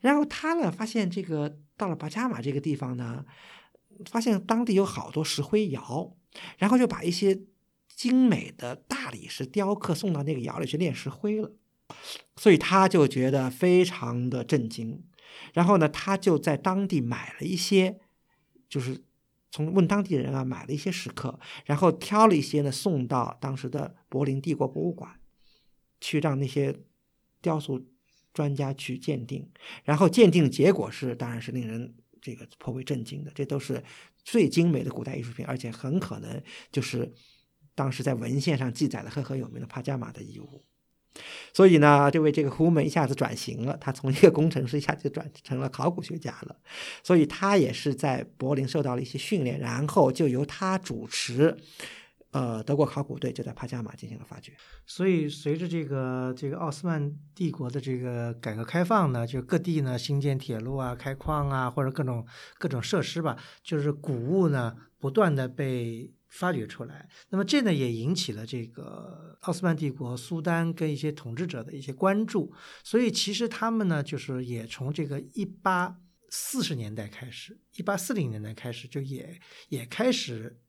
[0.00, 3.24] 然后他呢，发现这个到了巴加马这个地方呢，
[4.10, 6.16] 发现当地有好多石灰窑，
[6.56, 7.38] 然后就把一些
[7.98, 11.50] 精美的大理石雕刻送到那个窑里去炼石灰了。
[12.36, 15.02] 所以他就觉得非常的震惊，
[15.52, 17.98] 然后呢，他就在当地买了一些，
[18.68, 19.02] 就是
[19.50, 25.18] 从问当地人啊买了一些石刻，然后挑了一些呢送到当时的柏林帝国博物馆，
[26.00, 26.78] 去让那些
[27.42, 27.84] 雕塑
[28.32, 29.50] 专家去鉴定，
[29.82, 33.32] 然后鉴定结果是，当然是令人这个颇为震惊的。
[33.34, 33.82] 这都是
[34.22, 37.12] 最精美的古代艺术品，而且很可能就是
[37.78, 40.64] 当时在文献上记载的赫赫有名的帕加马的遗物。
[41.52, 46.56] 所以呢，这位这个胡门一下子转型了，他从一个工程师一下就转成了考古学家了。
[47.02, 51.56] 所以他也是在柏林受到了一些训练，然后就由他主持，
[52.30, 54.52] 呃，德国考古队就在帕加马进行了发掘。
[54.86, 62.24] 所以随着这个这个奥斯曼帝国的这个改革开放呢，就各地呢兴建铁路啊、开矿啊，或者各种
[62.58, 67.08] 各种设施吧，就是古物呢不断的被发掘出来。
[67.30, 72.52] 那么这呢也引起了这个奥斯曼帝国苏丹跟一些统治者的一些关注。
[72.84, 75.98] 所以其实他们呢就是也从这个一八
[76.30, 80.60] 四十年代开始，一八四零年代开始就也也开始。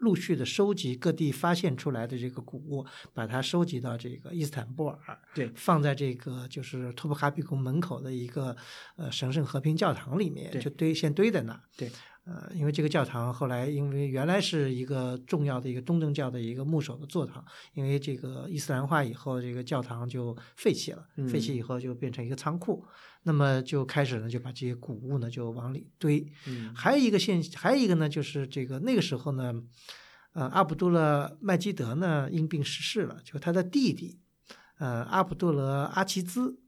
[0.00, 8.54] 陆续的收集各地发现出来的这个古物，把它收集到这个伊斯坦布尔，对放在这个就是托普卡比宫门口的一个
[8.96, 11.58] 呃神圣和平教堂里面，就堆先堆在那。
[11.78, 11.90] 对，
[12.26, 22.84] 呃，因为这个教堂后来因为原来是一个重要的一个东正教的一个牧首的座堂，因为这个伊斯兰化以后，这个教堂就废弃了，嗯废弃以后就变成一个仓库，
[23.22, 26.26] 那么就开始呢就把这些古物呢就往里堆。
[26.48, 29.54] 嗯还有一个现，还有一个呢，就是这个那个时候呢，
[30.32, 34.18] 呃，阿卜杜勒麦基德呢因病逝世了，就他的弟弟，
[34.78, 36.58] 呃，阿卜杜勒阿齐兹，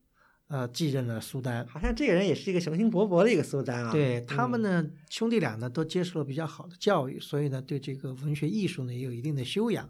[0.49, 1.67] 呃，继任了苏丹。
[1.67, 3.93] 好像这个人也是一个雄心勃勃的一个苏丹啊。
[3.93, 9.89] 对他们嗯呢，兄弟俩呢都接受了比较好的教育，所以呢，对这个文学艺术呢也有一定的修养。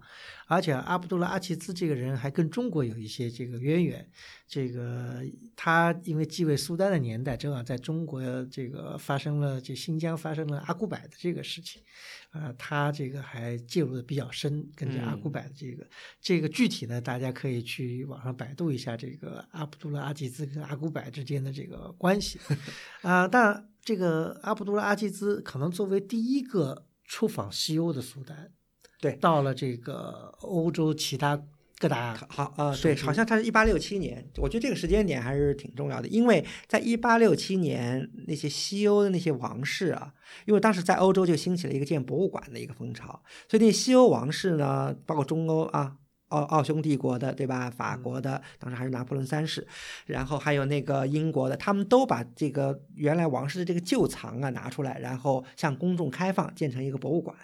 [0.48, 4.10] 而且阿卜杜拉阿齐兹这个人还跟中国有一些这个渊源。
[4.48, 5.22] 这个
[5.54, 11.82] 他因为继位苏丹的年代，正好在中国这个发生了这新疆发生了阿古柏的这个事情，
[12.30, 15.86] 啊、他这个还介入的比较深，跟这阿古柏的这个、
[16.20, 22.40] 这个具体呢，大家可以去网上百度一下这个阿卜杜拉阿齐兹跟阿古柏之间的这个关系，
[23.02, 23.68] 啊、但。
[23.80, 28.52] 这个阿卜杜拉阿济兹可能作为第一个出访西欧的苏丹，
[29.00, 31.40] 对到了这个欧洲其他
[31.78, 40.12] 各大好呃，对，好像他是一八六七年，我觉得这个时间点还是挺重要的，因为在一八六七年那些西欧的那些王室啊，
[40.46, 45.96] 因为当时在欧洲就兴起了一个建博物馆的一个风潮，所以那西欧王室呢，包括中欧啊。
[46.28, 47.70] 奥奥匈帝国的，对吧？
[47.70, 49.66] 法国的，当时还是拿破仑三世，
[50.04, 57.34] 然后还有那个英国的，他们都把这个原来王室的这个旧藏啊拿出来，然后向公众开放，建成一个博物馆。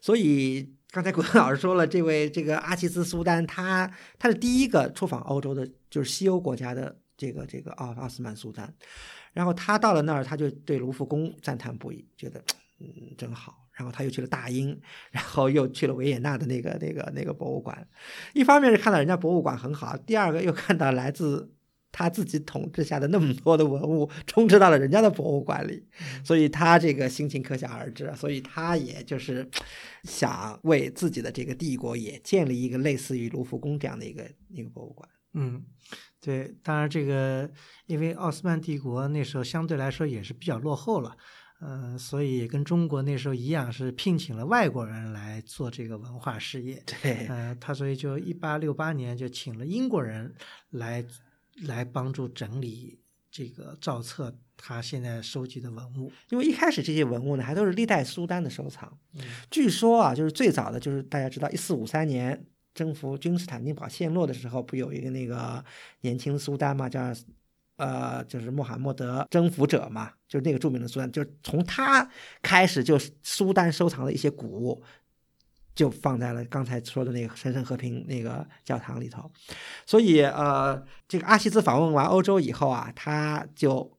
[0.00, 8.72] 所以刚才古老师说了，这位这个阿齐兹苏丹，他他是第一个出访欧洲的，就是西欧国家的这个这个奥奥斯曼苏丹。
[9.32, 12.40] 然后他到了那儿，他就对卢浮宫赞叹不已，觉得
[12.78, 13.66] 嗯真好。
[13.72, 14.80] 然后他又去了大英，
[15.10, 17.88] 然后又去了维也纳的那个那个那个博物馆。
[18.32, 21.52] 一方面是看到人家博物馆很好，第二个又看到来自
[21.96, 25.86] 他自己统治下的那么多的文物 充斥到了人家的博物馆里，
[26.24, 28.12] 所以他这个心情可想而知。
[28.16, 29.48] 所以他也就是
[30.02, 35.08] 想为自己的这个帝国也建立一个类似于卢浮宫这样的一个一个博物馆。
[35.34, 35.64] 嗯，
[36.20, 37.48] 对，当然这个
[37.86, 41.16] 因为奥斯曼帝国那时候相对来说也是比较落后了。
[41.60, 46.82] 嗯，所以跟中国那时候一样，是聘请了外国人来做这个文化事业。
[47.00, 50.34] 对，呃，他所以就一八六八年就请了英国人
[50.70, 51.02] 来
[51.62, 52.98] 来帮助整理
[53.30, 56.12] 这个赵策他现在收集的文物。
[56.30, 58.98] 因为一开始这些文物呢，还都是历代苏丹的收藏。
[59.50, 65.64] 据说啊，就是最早的就是大家知道，一四五三年征服君士坦丁堡陷落的时候，不有一个那个
[66.00, 67.14] 年轻苏丹嘛，叫。
[67.76, 72.08] 呃，就是穆罕默德征服者嘛，就是那个著名的苏丹，就是从他
[72.40, 74.80] 开始，就苏丹收藏的一些古物，
[75.74, 79.30] 就放在了刚才说的那个神圣和平那个教堂里头。
[79.86, 83.96] 所以，呃，这个阿西兹访问完欧洲以后啊，他就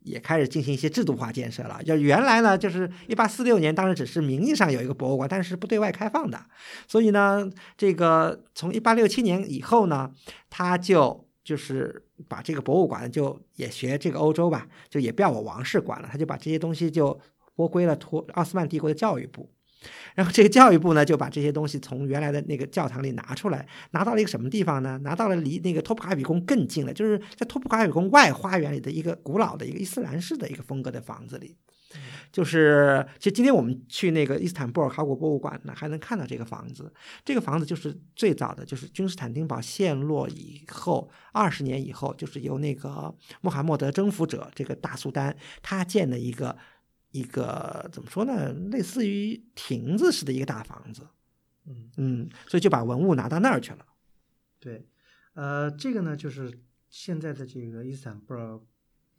[0.00, 1.82] 也开始进行一些制度化建设了。
[1.82, 6.40] 就原来呢，就是一八四六年，当时只是名义上有一个博物馆，但是不对外开放的。
[6.86, 10.12] 所以呢，这个从一八六七年以后呢，
[10.50, 12.04] 他就就是。
[12.28, 17.16] 把这个博物馆就也学这个欧洲吧，就也不要我王室管了，他就把这些东西就
[17.54, 19.48] 拨归了托奥斯曼帝国的教育部，
[20.14, 24.98] 然后这个教育部呢就把这些东西从原来的那个教堂里拿出来，拿到了一个什么地方呢？
[25.04, 31.56] 拿到了离那个托普卡比宫更近了，就是在托普卡比宫外花园里的一个古老的一个伊斯兰式的一个风格的房子里。
[32.30, 36.92] 就是，其实今天我们去那个伊斯坦布尔考古博物馆呢，还能看到这个房子。
[37.24, 46.54] 这个房子就是最早的，就是君士坦丁堡陷落以后二十年以后，就是由那个穆罕默德征服者这个大苏丹他建的一个
[47.18, 51.02] 一个怎么说呢，类似于亭子似的一个大房子。
[51.66, 53.84] 嗯嗯，所以就把文物拿到那儿去了。
[54.60, 54.86] 对，
[55.34, 58.60] 呃，这个呢，就是现在的这个伊斯坦布尔。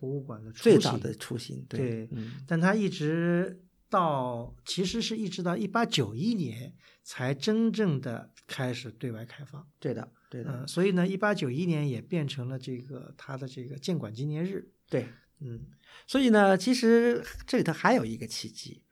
[0.02, 2.08] 博物馆的最早的雏形，对，
[2.48, 15.06] 但它一直到其实是一直到一八九一年才真正的开始对外开放，对的，对的，嗯，所以呢，一八九一年也变成了这个它的这个建馆纪念日，对，
[15.42, 15.68] 嗯，
[16.08, 18.84] 所以呢，其实这里头还有一个契机，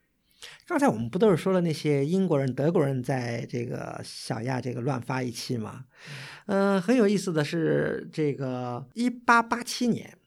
[0.66, 5.84] 刚才我们不都是说了那些英国人、德国人在这个小亚这个乱发一气吗？
[6.46, 10.18] 嗯，很有意思的是，这个一八八七年。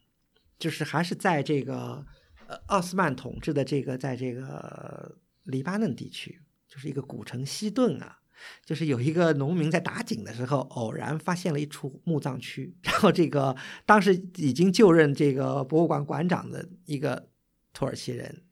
[0.61, 2.05] 就是还是在这个
[2.45, 8.19] 呃奥斯曼统治的这个在这个黎巴嫩地区，就是一个古城西顿啊，
[8.65, 17.29] 就是有一个农民在打井的时候，偶然发现了一处墓葬区， 然后这个当时已经就任这个博物馆馆长的一个
[17.73, 18.43] 土耳其人，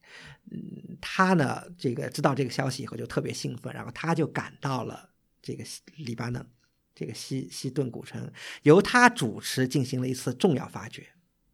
[0.52, 5.10] 嗯，他呢这个知道这个消息以后就特别兴奋，然后他就赶到了
[5.42, 5.64] 这个
[5.98, 6.46] 黎巴嫩
[6.94, 8.32] 这个西西顿古城，
[8.64, 11.08] 由他主持进行了一次重要发掘。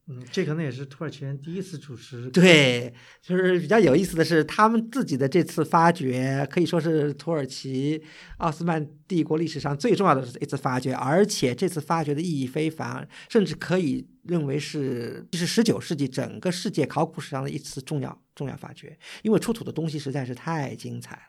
[0.08, 2.30] 嗯，这可能也是土耳其人第一次主持。
[2.30, 8.00] 对，就是比较有意思的是，他们自己的这次发掘可以说是土耳其
[8.38, 21.22] 奥斯曼帝国历史上最重要的一次发掘，而且这次发掘的意义非凡，甚至可以认为是是十九世纪整个世界考古史上的一次重要重要发掘，因为出土的东西实在是太精彩了。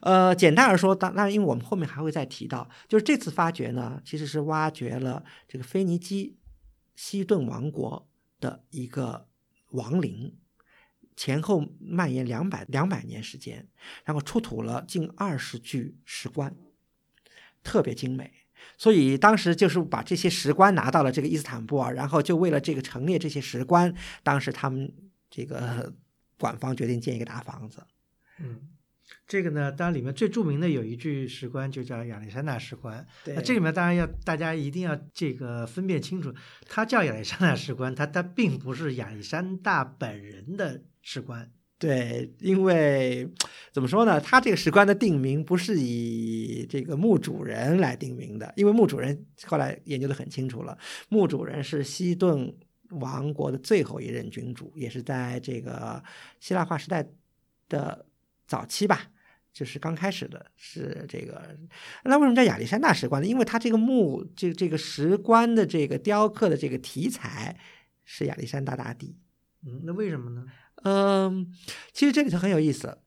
[0.00, 6.38] 呃，简单而说，当然，因为我们后面还会再提到，就是这次发掘呢，其实是挖掘了这个腓尼基。
[6.94, 8.08] 西顿王国
[8.40, 9.28] 的一个
[9.70, 10.36] 王陵，
[11.16, 13.68] 前后蔓延两百两百年时间，
[14.04, 16.54] 然后出土了近二十具石棺，
[17.62, 18.32] 特别精美。
[18.78, 24.92] 所以当时就是把这些石棺拿到了这个伊斯坦布尔，然后就为了这个陈列这些石棺，当时他们
[25.28, 25.92] 这个
[26.38, 27.84] 馆方决定建一个大房子。
[28.38, 28.68] 嗯，
[29.26, 33.06] 这个呢，当然里面最著名的有一句石棺就叫亚历山大石棺。
[33.24, 36.32] 对那这里面当然要大家一定要这个分辨清楚，
[36.68, 41.50] 它叫亚历山大石棺，它它并不是亚历山大本人的石棺。
[41.76, 43.28] 对，因为
[43.72, 44.18] 怎么说呢？
[44.20, 52.54] 他这个石棺的定名不是以这个墓主人来定名的，因为墓主人后来研究的很清楚了，墓主人是西顿
[52.90, 56.02] 王国的最后一任君主，也是在这个
[56.40, 57.06] 希腊化时代
[57.68, 58.06] 的
[58.46, 59.10] 早期吧。
[59.54, 61.56] 就是刚开始的是这个，
[62.02, 63.28] 那为什么叫亚历山大石棺呢？
[63.28, 67.56] 因为它这个墓，这这个石棺的这个雕刻的这个题材
[68.04, 69.16] 是亚历山大大帝。
[69.64, 70.44] 嗯，那为什么呢？
[70.82, 71.50] 嗯，
[71.92, 72.98] 其实这里头很有意思。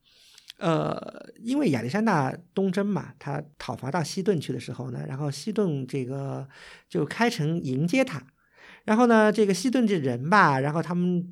[0.59, 6.47] 呃，因为亚历山大东征嘛，他讨伐到西顿去的时候呢，然后西顿这个
[6.89, 8.25] 就开城迎接他，
[8.85, 11.27] 然后呢，这个西顿这人吧，然后他们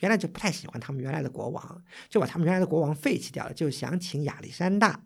[0.00, 5.00] 原来就不太喜欢他们原来的国王，就把他们原来的国王废弃掉了，就想请亚历山大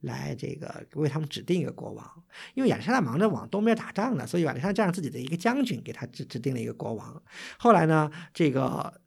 [0.00, 2.24] 来这个为他们指定一个国王，
[2.54, 7.22] 因为亚历山大忙着往东边打仗呢，所以亚历山大就让自己的一个将军给他指指定了一个国王。
[7.58, 9.00] 后来呢，这个。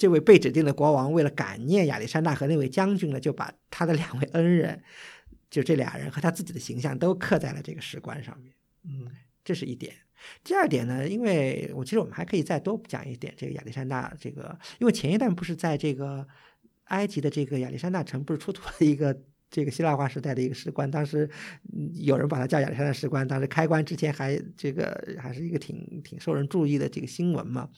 [0.00, 4.82] 这位被指定的国王为了感念亚历山大和那位将军呢，就把他的两位恩人，
[5.50, 8.54] 就这俩人和他自己的形象都刻在了这个石棺上面。
[8.84, 9.12] 嗯，
[9.44, 9.94] 这是一点。
[10.44, 16.26] 第二点呢，因为我其实我们还可以再多讲一点这个亚历山大这个，因为前一段不是在这个
[16.84, 19.20] 埃及的这个亚历山大城不是出土了一个。
[19.50, 21.28] 这个希腊化时代的一个石棺，当时
[21.94, 23.26] 有人把它叫亚历山大石棺。
[23.26, 27.68] 当时开棺之前还这个还是一个挺挺受人注意的这个新闻嘛。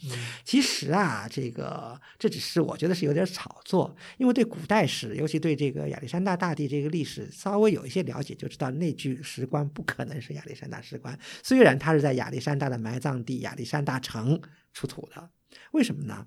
[0.44, 11.18] 其实啊，这个这只是我觉得是有点炒作，因为对古代史，尤其对这个亚历山大大帝这个历史稍微有一些了解，就知道那具石棺不可能是亚历山大石棺。
[11.42, 14.38] 虽然它是在亚历山大的埋葬地亚历山大城
[14.74, 15.30] 出土的，
[15.72, 16.26] 为什么呢？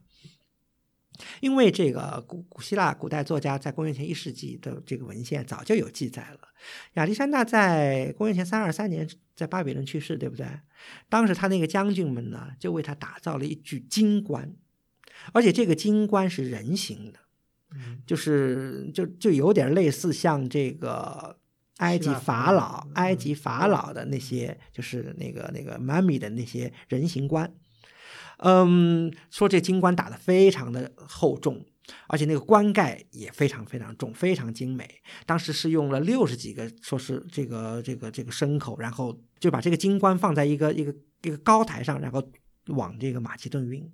[1.40, 6.40] 因为这个古古希腊古代作家在公元前一世纪的这个文献早就有记载了，
[6.94, 10.46] 亚历山大在公元前三二三年在巴比伦去世，对不对？
[11.10, 14.56] 当时他那个将军们呢，就为他打造了一具金棺，
[15.34, 17.20] 而且这个金棺是人形的，
[18.06, 21.38] 就是就就有点类似像这个
[21.78, 27.54] 埃及法老、埃及法老的那些，就是那个那个 mummy 的那些人形棺。
[28.38, 31.66] 嗯，说这金棺打得非常的厚重，
[32.08, 34.90] 而且那个棺盖也非常非常重，非常精美。
[35.26, 42.22] 当时是用了六十几个，说是这个这个这个牲口，然后就把这个金棺放在一个一个一个高台上，然后
[42.68, 43.90] 往这个马其顿运。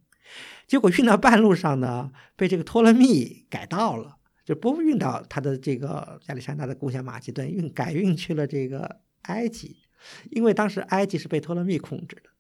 [0.66, 9.84] 结果运到半路上呢，被这个托勒密改道了，就不运到他的这个亚历山大的故乡马其顿，运改运去了这个埃及，
[10.32, 12.31] 因为当时埃及是被托勒密控制的。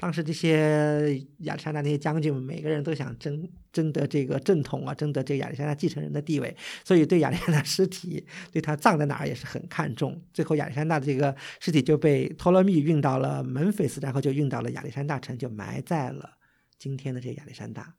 [0.00, 10.22] 当时这些亚历山大那些将军们，每个人都想争争得这个正统啊，争得这个亚历山大继承人的地位，所以对亚历山大尸体，对他葬在哪儿也是很看重。
[10.32, 16.30] 最后，亚历山大的这个尸体就被托勒密运到了门菲斯，然后就运到了亚历山大城，就埋在了
[16.78, 17.92] 今天的这个亚历山大。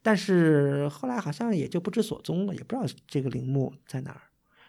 [0.00, 4.22] 但是后来好像也就不知所踪了，也不知道这个陵墓在哪儿，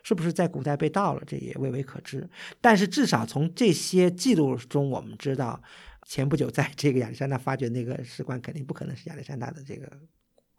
[0.04, 2.30] 是不是在古代被盗了，这也未为可知。
[2.60, 5.64] 但是至少从这些记录中，我们知道。
[6.06, 10.00] 前不久，在这个亚历山大发掘那个石棺，肯定不可能是亚历山大的这个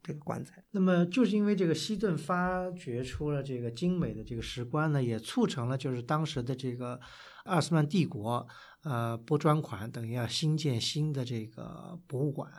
[0.02, 0.64] 这个棺材。
[0.70, 7.00] 那么，就是因为这个西顿发掘出了这个精美的这个石棺呢，也促成了就是当时的这个
[7.44, 8.46] 奥斯曼帝国，
[8.82, 12.50] 呃，拨专款等于要新建新的这个博物馆。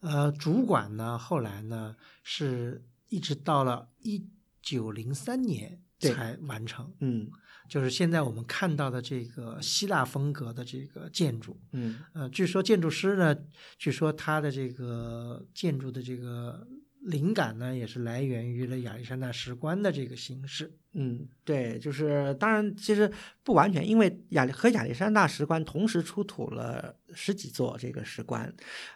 [0.00, 4.28] 呃，主管呢，后来呢，是一直到了一
[4.60, 6.94] 九零三年才完成。
[7.00, 7.30] 嗯。
[7.68, 13.36] 就是现在我们看到的这个希腊风格的这个建筑，嗯，呃，据说建筑师呢，
[13.78, 16.66] 据说他的这个建筑的这个
[17.02, 20.72] 灵感呢，也是来源于了亚历山大石棺的这个形式。
[20.98, 23.10] 嗯，对，就是当然其实
[23.44, 28.50] 不完全，因为亚和亚历山大石棺同时出土了十几座这个石棺，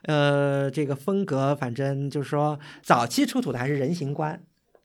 [0.04, 4.42] 呃，这个风格反正就是说早期出土的还是人形棺。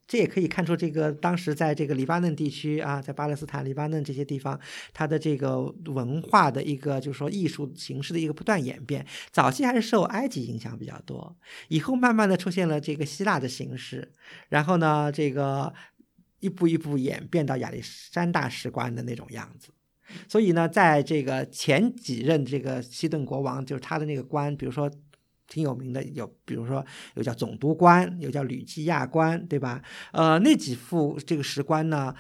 [0.08, 4.60] 这也可以看出，这个当时在这个黎巴嫩地区啊，在巴勒斯坦、黎巴嫩这些地方，
[4.93, 9.03] 它的这个文化的一个，就是说艺术形式的一个不断演变。
[9.32, 11.36] 早期还是受埃及影响比较多，
[11.70, 14.12] 以后慢慢的出现了这个希腊的形式，
[14.49, 15.74] 然后呢，这个
[16.39, 19.70] 一步一步演变到亚历山大石棺的那种样子。
[20.28, 24.91] 所以呢，在这个前几任这个西顿国王，就是他的那个官，比如说。
[25.48, 26.86] 挺有名的，有比如说
[27.16, 29.82] 有叫总督官，有叫吕基亚官，对吧？
[30.12, 32.16] 呃，那几副这个石棺呢，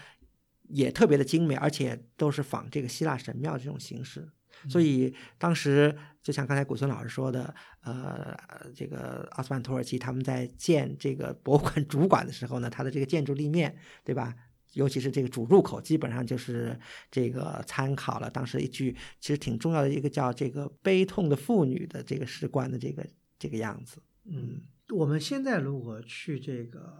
[0.69, 4.29] 也特别的精美，而且都是仿这个希腊神庙这种形式。
[4.69, 8.35] 所以当时就像刚才古村老师说的，呃，
[8.73, 14.33] 这个奥斯曼土耳其他们在建这个博物馆 主馆的时候呢，它的这个建筑立面，对吧？
[14.75, 23.05] 尤其是这个主入口，基本上就是这个参考了当时一句其实挺重要的一个叫这个悲痛的妇女的这个石棺的这个
[23.39, 24.01] 这个样子。
[24.25, 26.93] 嗯，我们现在如果去这个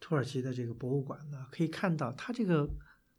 [0.00, 2.68] 土耳其的这个博物馆呢，可以看到它这个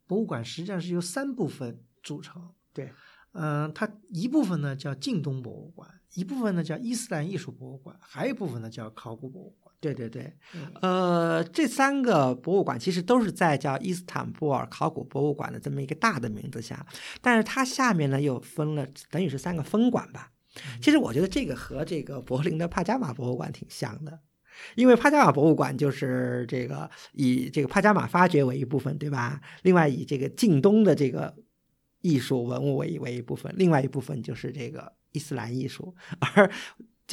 [0.06, 2.52] 博物馆实际上是由三部分组成。
[2.74, 2.92] 对，
[3.32, 9.61] 嗯、它一部分呢叫近东博物馆，一部分呢叫伊斯兰艺术博物馆，还有一部分呢叫考古博物馆。
[9.82, 16.86] 对对对，嗯呃，这三个博物馆其实都是在叫伊斯坦布尔考古博物馆的这么一个大的名字下，
[17.20, 20.30] 但是它下面呢又分了，等于是三个分馆吧。
[20.80, 24.20] 其实我觉得这个和这个柏林的帕加马博物馆挺像的，
[24.76, 29.40] 因为帕加马博物馆就是这个以这个帕加马发掘为一部分，对吧？
[29.62, 31.34] 另外以这个近东的这个
[32.02, 36.48] 艺术文物为为一部分，另外一部分就是这个伊斯兰艺术，而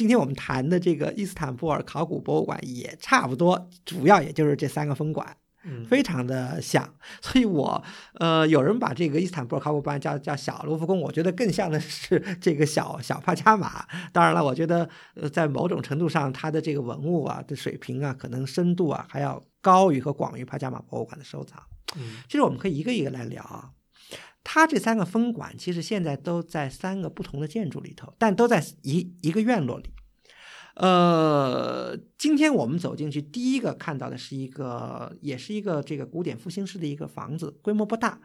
[0.00, 5.36] 今天我们谈的这个伊斯坦布尔考古博物馆也差不多，主要也就是这三个分馆。
[5.64, 7.84] 嗯，非常的像， 所以我
[8.14, 13.86] 呃，有人把这个伊斯坦布尔考古博物馆叫叫小卢浮宫，我觉得更像的是这个小小帕加马。
[14.10, 21.62] 当然了，我觉得呃，在某种程度上，它的这个文物啊的水平啊，可能深度啊还要高于和广于帕加马博物馆的收藏。
[21.98, 23.68] 嗯其实我们可以一个一个来聊啊。
[24.42, 29.90] 它这三个分馆其实现在都在三个不同的建筑里头，但都在一一个院落里。
[30.74, 38.18] 呃，今天我们走进去，第一个看到的是一个，也是一个这个古典复兴式的一个房子，规模不大。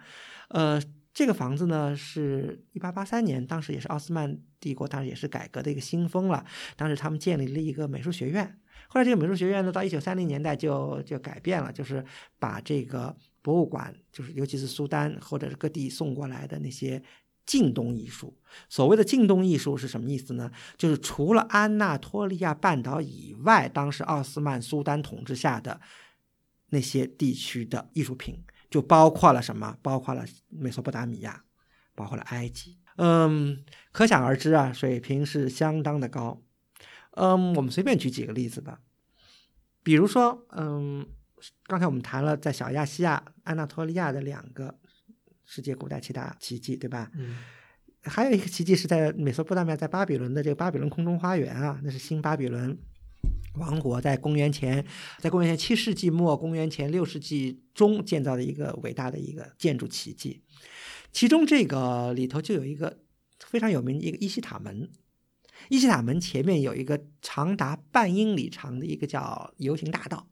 [0.50, 0.82] 呃，
[1.14, 6.46] 这个房子呢是一八八三年，当时也是奥斯曼帝国，当然也是改革的一个新风了。
[6.78, 8.58] 当时他们建立了一个美术学院，
[8.88, 12.06] 后来这个美术学院呢，到一九三零年代就就改变了，就是
[12.40, 13.14] 把这个
[13.46, 17.00] 博物馆，就是尤其是苏丹或者是各地送过来的那些
[17.46, 18.36] 近东艺术。
[18.68, 20.50] 所谓的近东艺术是什么意思呢？
[20.78, 25.80] 就是除了安纳托利亚半岛以外，当时奥斯曼苏丹统治下的
[26.70, 29.78] 那些地区的艺术品，就包括了什么？
[29.84, 31.44] 包括了美索不达米亚，
[31.94, 32.80] 包括了埃及。
[32.98, 36.42] 嗯，可想而知啊，水平是相当的高。
[37.12, 38.82] 嗯，我们随便举几个例子吧，
[39.84, 41.06] 比如说，嗯，
[41.66, 44.78] 刚才我们谈了在小亚细亚、安纳托利亚的两个
[45.46, 47.12] 世界古代七大奇迹，对吧？
[47.16, 47.38] 嗯
[48.08, 52.78] 还有一个奇迹是在美索不达米亚，在巴比伦的这个巴比伦空中花园啊，那是新巴比伦
[53.56, 54.86] 王国在公元前，
[55.18, 60.44] 在公元前七世纪末、公元前六世纪中建造的一个伟大的一个建筑奇迹。
[61.12, 63.00] 其中这个里头就有一个
[63.40, 64.88] 非常有名的一个伊西塔门，
[65.70, 70.28] 伊西塔门前面有一个长达半英里长的一个叫游行大道，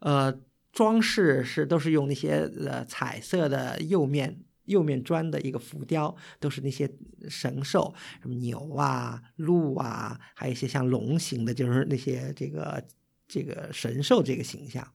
[0.00, 0.32] 呃，
[0.72, 6.90] 装饰是都是用那些呃彩色的釉面釉面砖的一个浮雕，都是那些
[7.28, 12.84] 神兽，什么牛啊、鹿啊，还有一些像龙形的，就是那些这个
[13.26, 14.86] 这个神兽这个形象。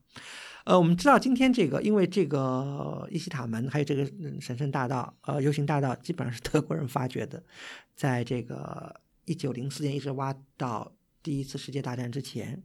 [0.64, 4.06] 呃，我们知道今天这个，因为这个伊西塔门还有这个
[4.40, 7.42] 神圣大道，呃，游行大道基本上是德国人发掘的，
[7.94, 12.62] 在这个一九零四年一直挖到第一次世界大战之前，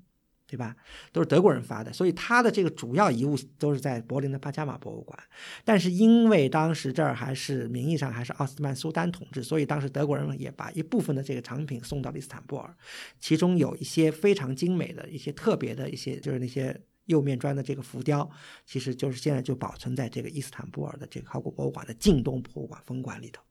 [0.50, 0.76] 对吧？
[1.12, 5.18] 都是德国人发的，所以他的这个主要遗物都是在柏林的帕加马博物馆。
[5.64, 12.76] 但是因为当时这儿还是名义上还是奥斯曼苏丹统治，所以当时德国人也把一部分的这个藏品送到了伊斯坦布尔，
[13.20, 16.76] 其中有一些非常精美的一些特别的一些，就是那些
[17.06, 18.28] 釉面砖的这个浮雕，
[18.66, 23.43] 其实就是现在就保存在这个伊斯坦布尔的这个考古博物馆的近东博物馆分馆里头。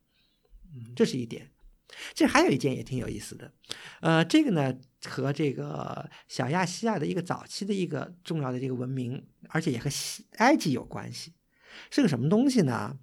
[0.74, 1.48] 嗯这是一点。
[2.14, 3.52] 这还有一件也挺有意思的，
[4.00, 4.74] 呃，这个呢
[5.04, 9.90] 和这个小亚细亚的一个早期的一个重要的这个文明，而且也和
[10.36, 11.32] 埃及有关系，
[11.90, 12.98] 是个什么东西呢？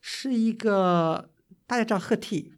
[0.00, 1.30] 是一个
[1.66, 2.54] 大家知道赫梯，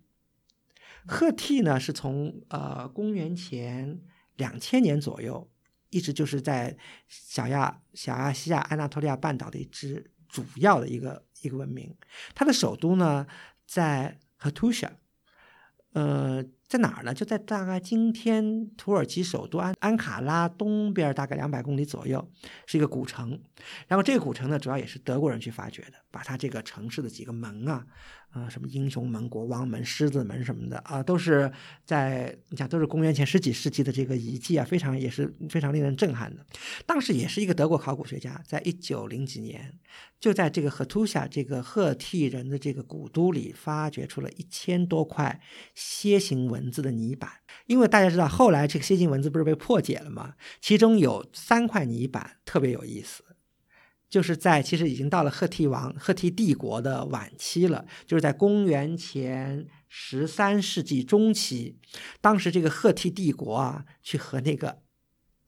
[1.07, 4.01] 赫梯呢是从呃公元前
[4.37, 5.49] 两千年左右，
[5.91, 6.77] 一直就是在
[7.07, 11.97] 小亚小亚细亚安纳托利亚半岛的一支主要的一个一个文明，
[12.35, 13.27] 它的首都呢
[13.65, 14.93] 在赫梯亚。
[15.93, 17.15] 呃，在哪儿呢？
[17.15, 22.31] 就在大概今天土耳其首都安安卡拉东边大概两百公里左右，
[22.67, 23.41] 是一个古城。
[23.87, 27.87] 然后这个古城呢，主要也是德国人去发掘的，把它这个城市的几个门啊，
[28.31, 31.51] 啊、什么英雄门、国王门、狮子门什么的啊，都是
[31.85, 36.45] 在你想都是公元前十几世纪的这个遗迹啊，非常也是非常令人震撼的。
[36.87, 39.79] 当时也是一个德国考古学家，在一九零几年，
[40.21, 45.41] 就在这个赫图夏这个赫梯人的这个古都里，发掘出了一千多块
[45.75, 47.31] 楔形文字的泥板。
[47.67, 50.35] 因为大家知道，后来这个楔形文字不是被破解了吗？
[50.61, 53.25] 其中有三块泥板特别有意思。
[54.09, 61.79] 就是在其实已经到了赫梯王、赫梯帝国的晚期了，就是在公元前十三世纪中期，
[62.21, 64.83] 当时这个赫梯帝国啊，去和那个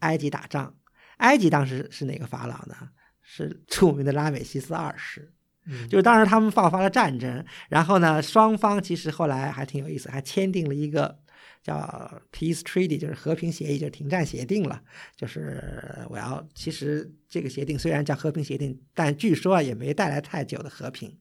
[0.01, 0.75] 埃及打仗。
[1.19, 2.91] 埃及当时是哪个法老呢？
[3.23, 5.33] 是著名的拉美西斯二世。
[5.67, 11.19] 嗯就是当时他们爆发了战争，然后呢，双方其实后来还挺有意思，还签订了一个
[11.63, 14.83] 叫 peace treaty，就是和平协议，就是停战协定了。
[15.17, 21.17] 就是我要，其实这个协定虽然叫和平协定，但据说啊也没带来太久的和平。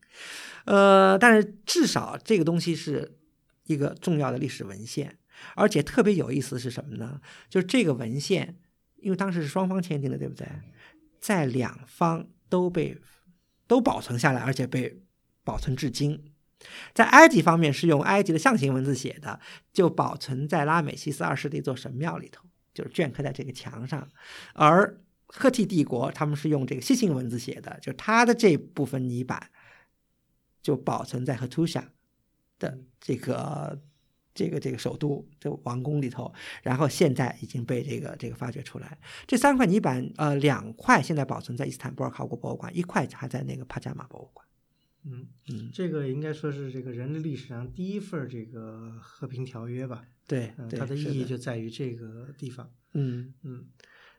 [0.65, 3.17] 呃，但是至少这个东西是
[3.65, 5.17] 一个重要的历史文献，
[5.55, 7.19] 而且特别有意思是什么呢？
[7.49, 8.57] 就是这个文献，
[8.97, 10.47] 因为当时是双方签订的，对不对？
[11.19, 12.97] 在两方都被
[13.67, 15.01] 都保存下来，而且被
[15.43, 16.28] 保存至今。
[16.93, 19.39] 在埃及方面是用埃及的象形文字写的，
[19.71, 24.07] 就保存在拉美西斯二世的一座神庙里头，就是镌刻在这个墙上。
[24.53, 29.49] 而赫梯帝国他们是用这个楔形文字写的，就它的这部分泥板
[30.61, 31.91] 就保存在赫图夏
[32.57, 33.79] 的这个
[34.33, 36.33] 这个这个首都这王宫里头，
[36.63, 38.97] 然后现在已经被这个这个发掘出来。
[39.27, 44.45] 这三块泥板，呃，两块现在保存在伊斯坦布尔考古博物馆，一块还在那个帕加马博物馆。
[45.09, 50.03] 嗯，嗯，这个应该说是这个人类历史上第一份这个和平条约吧。
[50.27, 52.69] 对它的意义就在于这个地方。
[52.93, 53.65] 嗯嗯，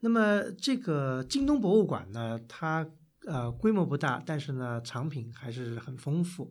[0.01, 2.85] 那么这个京东博物馆呢，它
[3.27, 6.51] 呃规模不大，但是呢藏品还是很丰富。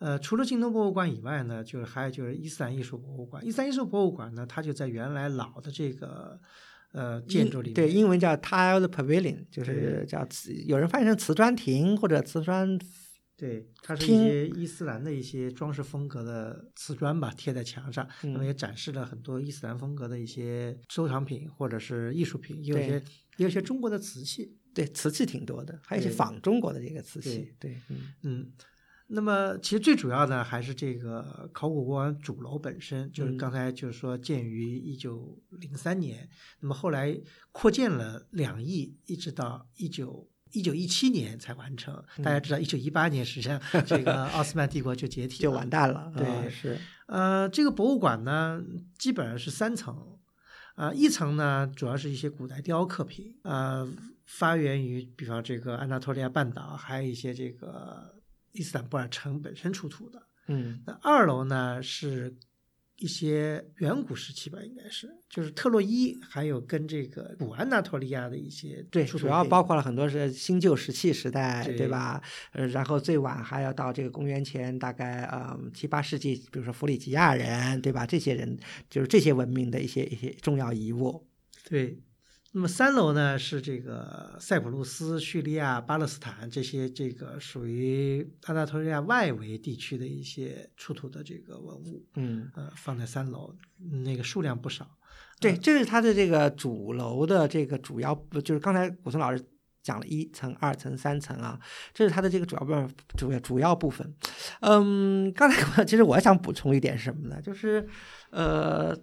[0.00, 3.44] 呃，除了京东博物馆以外呢，就是还有就是伊斯兰艺术博物馆。
[3.46, 6.40] 伊斯兰艺术博物馆呢，它就在原来老的这个
[6.90, 7.74] 呃建筑里面。
[7.74, 12.76] 对，英文叫 tiled pavilion，就是叫瓷，有人翻译成瓷砖亭或者瓷砖。
[13.38, 22.94] 对，它是一些伊斯兰的一些装饰风格的瓷砖吧，贴在墙上，那么嗯也展示了很多伊斯兰风格的一些收藏品或者是艺术品，也有一些
[23.36, 24.58] 也有一些中国的瓷器。
[24.74, 27.54] 对，瓷器挺多的，还有一些仿中国的这个瓷器。
[27.60, 28.52] 对，嗯嗯，
[29.06, 36.28] 那么其实最主要的还是这个考古博物馆主楼本身，就是嗯刚才就是说建于一九零三年，
[36.58, 37.16] 那么后来
[37.52, 40.28] 扩建了两亿，一直到一九。
[40.52, 46.12] 一九一七年才完成，大家知道，一九一八年实际上 这个奥斯曼帝国就解体就完蛋了。
[46.16, 48.62] 对啊是，呃，这个博物馆呢，
[48.98, 50.18] 基本上是三层，
[50.74, 53.88] 啊、一层呢主要是一些古代雕刻品，呃，
[54.24, 58.14] 发源于比方这个安纳托利亚半岛，还有一些这个
[58.52, 60.22] 伊斯坦布尔城本身出土的。
[60.50, 62.34] 嗯那二楼呢是
[62.98, 72.20] 一些远古时期吧，应该是就是特洛伊，还有跟这个古安纳托利亚的一些对，主要包括了很多是新旧石器时代，对对吧？
[72.52, 78.04] 呃，然后最晚还要到这个公元前大概呃七八世纪，比如说弗里吉亚人，对吧？
[78.04, 78.58] 这些人
[78.90, 81.24] 就是这些文明的一些一些重要遗物。
[81.68, 82.00] 对，
[82.52, 93.54] 那么三楼呢是这个塞浦路斯、叙利亚、巴勒斯坦这些这个属于安纳托利亚外围地区的一些出土的这个文物，嗯，呃，放在三楼，
[94.04, 94.88] 那个数量不少。
[95.40, 99.44] 对，这是它的这个主楼的这个主要，就是刚才古松老师
[99.82, 101.60] 讲了一层、二层、三层啊，
[101.92, 104.14] 这是它的这个主要部分，主要主要部分。
[104.60, 107.40] 嗯，刚才我其实我想补充一点是什么呢？
[107.40, 107.86] 就是
[108.30, 108.96] 呃，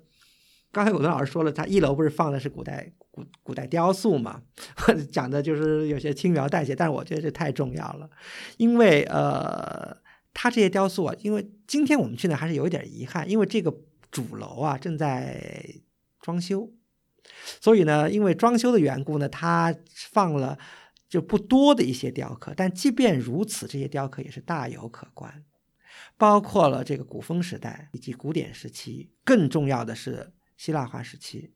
[0.71, 4.41] 刚才古松老师说了，它一楼不是放的是古代古古代雕塑嘛，
[5.09, 8.09] 讲的就是有些轻描淡写，但是我觉得这太重要了，
[8.57, 9.95] 因为呃，
[10.33, 13.73] 它这些雕塑啊，因为今天我们去呢还是有一点遗憾，因为这个
[14.11, 15.65] 主楼啊正在
[16.19, 16.73] 装修，
[17.61, 19.73] 所以呢，因为装修的缘故呢，它
[20.11, 20.59] 放了
[21.07, 25.45] 就不多的一些雕刻，但即便如此，这些雕刻也是大有可观，
[26.17, 31.53] 包括了这个古风时代以及古典时期，更重要的是希腊化时期。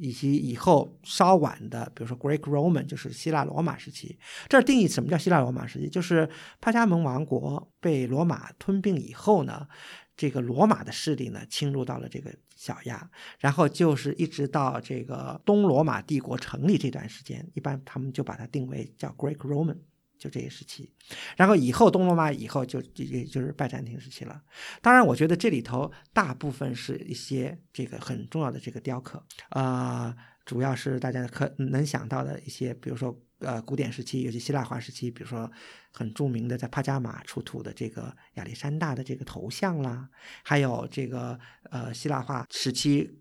[0.00, 4.18] 以及以后稍晚的，比如说 Greek Roman，就是希腊罗马时期。
[4.48, 6.28] 这儿定义什么叫希腊罗马时期，就是
[6.60, 9.68] 帕加蒙王国被罗马吞并以后呢，
[10.16, 19.76] 这个罗马的势力呢侵入到了这个小亚，然后就是一直到这个东罗马帝国成立这段时间，一般他们就把它定为叫 Greek Roman，
[20.22, 20.88] 就这个时期。
[21.36, 24.40] 然后以后东罗马以后就也就是拜占庭时期了。
[24.80, 30.14] 当然，我觉得这里头大部分是一些这个很重要的这个雕刻，啊、
[30.44, 35.50] 主要是大家可能想到的一些，比如说呃古典时期，尤其希腊化时期，比如说
[35.90, 40.08] 很著名的在帕加马出土的这个亚历山大的这个头像啦，
[40.44, 41.36] 还有这个
[41.70, 43.18] 呃希腊化时期。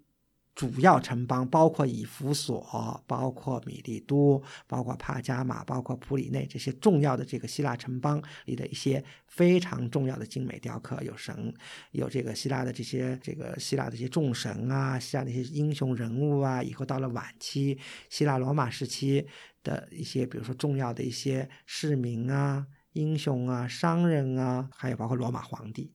[0.61, 11.51] 主要城邦包括以弗所、包括米利都、包括帕加马、包括普里内这些重要的这个希腊城邦里的一些非常重要的精美雕刻，有神，
[11.93, 17.79] 有这个希腊的这些这个希腊的这些众神啊，希腊的一些英雄人物啊，以后到了晚期
[18.11, 19.25] 希腊罗马时期
[19.63, 25.91] 的一些，比如说重要的一些市民啊、英雄啊、商人啊，还有包括罗马皇帝，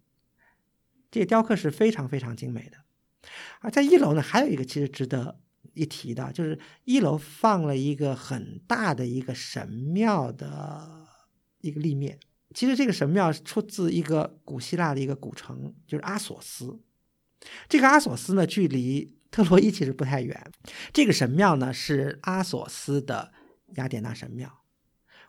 [1.08, 2.78] 这些雕刻是非常非常精美的。
[3.60, 5.40] 而在一楼呢，还有一个其实值得
[5.74, 11.06] 一提的，就是一楼放了一个很大的一个神庙的
[11.60, 12.18] 一个立面。
[12.54, 16.80] 其实这个神庙是出自一个古希腊的一个古城，就是阿索斯。
[17.68, 20.50] 这个阿索斯呢，距离特洛伊其实不太远。
[20.92, 23.32] 这个神庙呢，是阿索斯的
[23.74, 24.62] 雅典娜神庙。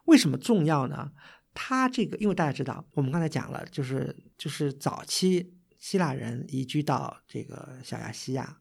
[0.06, 1.12] 为什么重要呢？
[1.54, 8.58] 它这个，因为大家知道，我们刚才讲了，就是就是早期希腊人移居到这个小亚细亚，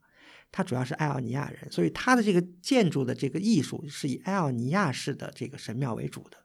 [0.53, 6.37] 它主要是爱奥尼亚人，所以它的这个建筑的这个艺术是以爱奥尼亚式的这个神庙为主的。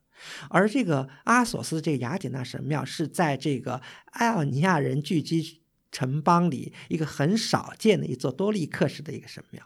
[0.49, 5.61] 而这个阿索斯这个雅典娜神庙是在这个爱奥尼亚人聚居
[5.91, 9.63] 城邦里一个很少见的一座多利克式的一个神庙，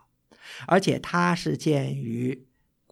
[0.68, 2.45] 而且它是建于。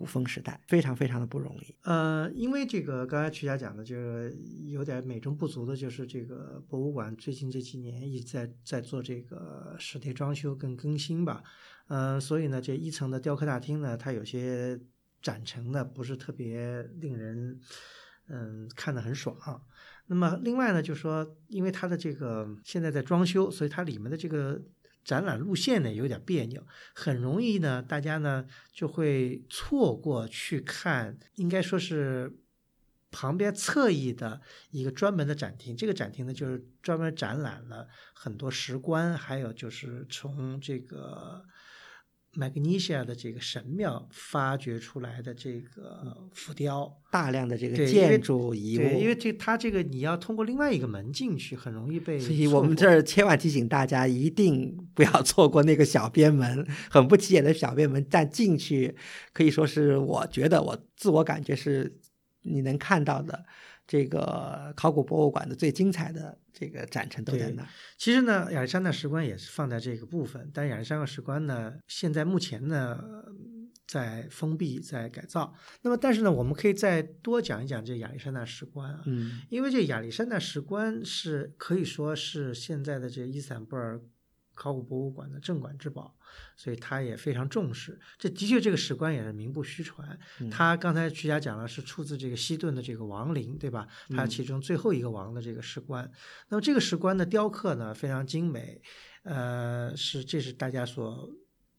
[0.03, 11.41] 古风时代非常非常的不容易，呃，因为这个刚才曲家讲的，就是有点美中不足的，就是这个博物馆最近这几年一直在在做这个室内装修跟更新吧，
[11.87, 14.77] 嗯，所以呢，这一层的雕刻大厅呢，它有些
[15.21, 17.57] 展陈呢不是特别令人
[18.27, 19.37] 嗯看得很爽。
[20.07, 24.61] 那么另外呢，就说因为它的这个现在在装修，所以它里面的这个。
[25.03, 32.35] 展览路线呢有点别扭，很容易呢，大家呢就会错过去看，应该说是
[33.11, 34.41] 旁边侧翼的
[34.71, 35.75] 一个专门的展厅。
[35.75, 41.45] 这个展厅呢，就是专门展览了很多石棺，还有就是从这个。
[42.35, 52.19] Magnesia 的这个神庙发掘出来的这个浮雕，大量的这个建筑遗物，对，因为这它这个你要通过另外一个门进去，很容易被。
[52.19, 58.95] 所以我们这儿千万提醒大家，一定不要错过那个小边门，很不起眼的小边门，但进去
[59.31, 61.99] 可以说是我觉得我自我感觉是
[62.41, 63.45] 你能看到的。
[63.85, 67.67] 这个考古博物馆的最精彩的这个展陈都在那儿。
[67.97, 73.03] 其实呢，亚历山大石棺也是放在这个部分，但亚历山大石棺呢，现在目前呢
[73.85, 75.53] 在封闭，在改造。
[75.81, 84.01] 那么，但是呢，我们可以再多讲一讲这亚历山大石棺啊，嗯，因为这亚历山大石棺是可以说是现在的这伊斯坦布尔
[84.53, 86.15] 考古博物馆的镇馆之宝。
[86.55, 90.17] 所以他也非常重视，这的确这个石棺也是名不虚传。
[90.51, 93.87] 他刚才徐家讲了，是出自这个西顿的这个王陵，对吧？
[94.09, 96.09] 他其中最后一个王的这个石棺。
[96.49, 98.81] 那么这个石棺的雕刻呢非常精美，
[99.23, 101.29] 呃，是这是大家所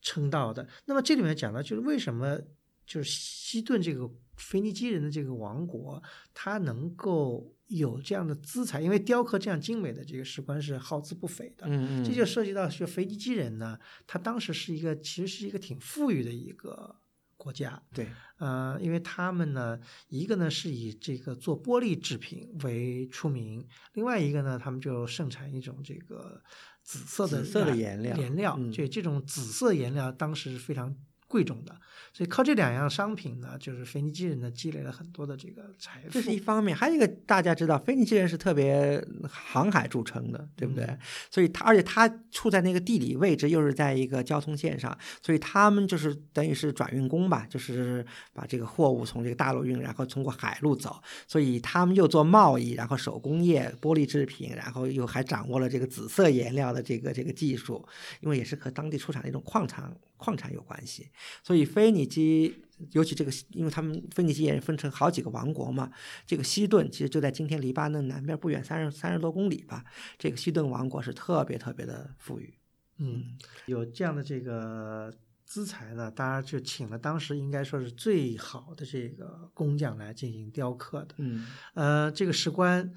[0.00, 0.68] 称道的。
[0.84, 2.38] 那么这里面讲的就是为什么
[2.86, 6.02] 就是西顿这个腓尼基人的这个王国，
[6.32, 7.53] 它能够。
[7.69, 11.67] 有这样的资材，因为雕刻这样精美的这个石棺是耗资不菲的。
[11.67, 16.97] 嗯嗯，这就涉及到说腓尼基人呢，他当时是一个其实是一个挺富裕的一个
[17.37, 17.83] 国家。
[17.93, 18.07] 对，
[18.39, 26.43] 呃，因为他们呢，一个呢是以这个做玻璃制品为出名，另外一个呢，他们就盛产一种这个
[26.83, 28.61] 紫色的紫色的颜料，颜料。
[28.75, 30.95] 对，这种紫色颜料当时是非常
[31.27, 31.75] 贵重的。
[32.12, 36.11] 所以靠这两样商品呢，就是腓尼基人呢积累了很多的这个财富。
[36.11, 40.97] 这是一方面，还有一个大家知道，腓尼基人是特别航海著称的，对不对？
[41.29, 51.03] 所以他而且他处在那个地理位置，又是在一个交通线上，所以他们就是等于是转运工吧，就是把这个货物从这个大陆运，然后通过海路走。
[51.27, 57.85] 所以他们又做贸易，然后手工业、玻璃制品，然后又还掌握了这个紫色颜料的这个这个技术，
[58.20, 61.09] 因为也是和当地出产的一种矿产矿产有关系。
[61.43, 62.05] 所以腓尼。
[62.05, 62.55] 基，
[62.93, 65.91] 尤其这个，因为他们腓尼基也分成好几个王国嘛。
[66.27, 69.85] 这个西顿其实就在今天黎巴嫩南边不远三十三十多公里吧。
[70.18, 72.55] 这个西顿王国是特别特别的富裕。
[72.99, 75.12] 嗯，有这样的这个
[75.45, 81.14] 资财呢，当然就请了当时应该说是最好的这个工匠来进行雕刻的。
[81.18, 82.93] 嗯，呃，这个石棺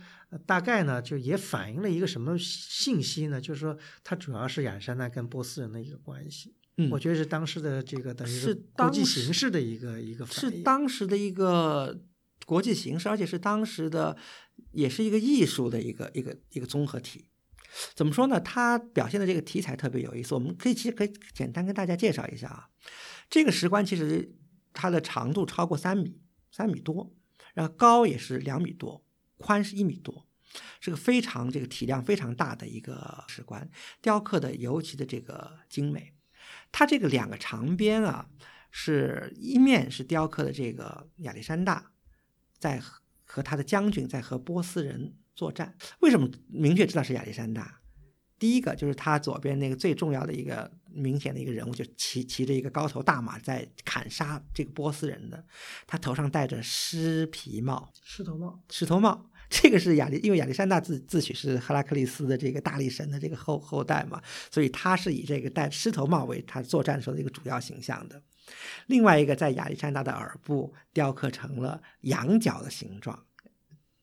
[0.45, 3.41] 大概呢就也反映了一个什么信息呢？
[3.41, 6.53] 就是说它主要是亚历山大跟波斯人的一个关系。
[6.77, 11.99] 嗯，我觉得是当时的这个等于是国际形势的一个一个是当时的一个
[12.45, 14.15] 国际形势，而且是当时的
[14.71, 17.25] 也是一个艺术的一个一个一个综合体。
[17.93, 18.39] 怎么说呢？
[18.39, 20.33] 它表现的这个题材特别有意思。
[20.33, 22.69] 我们可以其实可以简单跟大家介绍一下啊。
[23.29, 24.33] 这个石棺其实
[24.71, 26.21] 它的长度超过三米，
[26.51, 27.13] 三米多，
[27.53, 29.03] 然后高也是两米多，
[29.37, 30.25] 宽是一米多，
[30.79, 33.69] 是个非常这个体量非常大的一个石棺，
[34.01, 36.13] 雕刻的尤其的这个精美。
[36.71, 38.27] 它这个两个长边啊，
[38.71, 41.91] 是一面是雕刻的这个亚历山大，
[42.59, 42.81] 在
[43.25, 45.75] 和他的将军在和波斯人作战。
[45.99, 47.81] 为什么明确知道是亚历山大？
[48.39, 55.43] 第一个就是他左边那个最重要的一个明显的一个人物，就骑骑着一个高头大马在砍杀这个波斯人的，
[55.87, 59.31] 他头上戴着狮皮帽，狮头帽，狮头帽。
[59.49, 64.21] 这个是亚历，因为亚历山大自自诩是赫拉克利斯的这个大力神的这个后后代嘛，
[64.51, 68.21] 所以他是以这个戴狮头帽为他作战时候的一个主要形象的。
[68.87, 73.25] 另外一个，在亚历山大的耳部雕刻成了羊角的形状。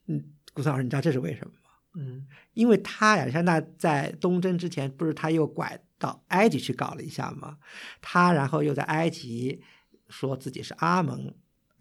[0.07, 0.23] 嗯，
[0.53, 1.71] 古松老师，你知道这是为什么吗？
[1.97, 7.59] 嗯因为他亚历山大在东征之前，不是他又拐到埃及去搞了一下吗？
[8.01, 9.63] 他然后又在埃及
[10.09, 11.35] 说自己是阿蒙，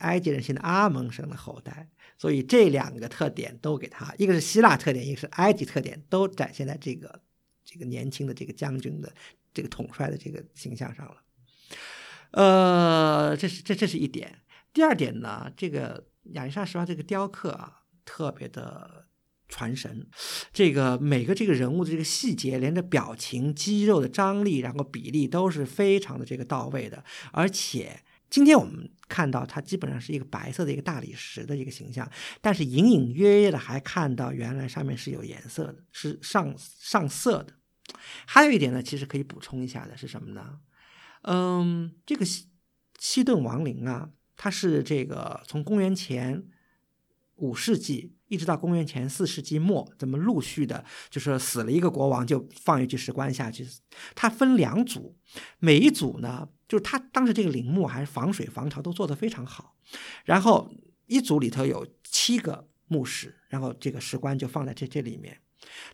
[0.04, 7.22] 埃及人信的阿蒙神的后代，所以这两个特点都给他，一个是希腊特点，一个是埃及特点，都展现在这个
[7.66, 9.12] 这个年轻的这个将军的
[9.54, 11.18] 这个统帅的这个形象上了。
[12.32, 14.40] 呃，这是这这是一点。
[14.74, 19.06] 第二点呢，这个亚历山大石这个雕刻啊，特别的
[19.48, 20.08] 传神。
[20.52, 27.04] 这个每个这个人物的这个细节，连着表情、肌肉的张力，然后比例都是非常的这个到位的。
[27.32, 28.02] 而且
[28.34, 32.12] 今天我们看到它基本上是一个白色的一个大理石的一个形象，
[32.42, 37.54] 但是隐隐约约的还看到原来上面是有颜色的，是上上色的。
[38.26, 40.62] 还有一点呢，其实可以补充一下的是什么呢？
[41.22, 42.48] 嗯，这个西
[42.98, 46.44] 西顿王陵啊，它是这个从公元前
[47.36, 53.64] 五世纪一直到公元前四世纪末，这么陆续的，就是死了一个国王就放一具石棺下去。
[54.16, 55.16] 它分两组，
[55.60, 59.76] 每一组呢，就是它当时这个陵墓还是防水防潮都做得非常好。
[60.26, 60.74] 然后
[61.06, 65.38] 一组里头有七个墓室，然后这个石棺就放在这这里面。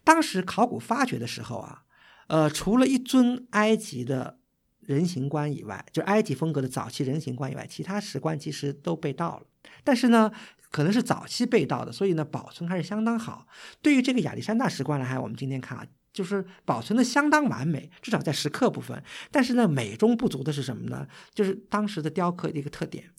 [0.05, 1.83] 当时考古发掘的时候啊，
[2.27, 4.39] 呃，除了一尊埃及的
[4.79, 9.45] 人形棺以外，就埃及风格的早期人形棺以外，其他石棺其实都被盗了。
[9.83, 10.31] 但是呢，
[10.71, 13.45] 可能是早期被盗的，所以呢，保存还是相当好。
[13.81, 19.03] 对于这个亚历山大石棺来还，我们今天看啊，就是保存的相当完美，至少在石刻部分。
[19.31, 21.07] 但是呢，美中不足的是什么呢？
[21.33, 23.11] 就是当时的雕刻的一个特点，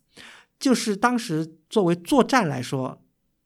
[0.58, 3.02] 就是当时作为作战来说，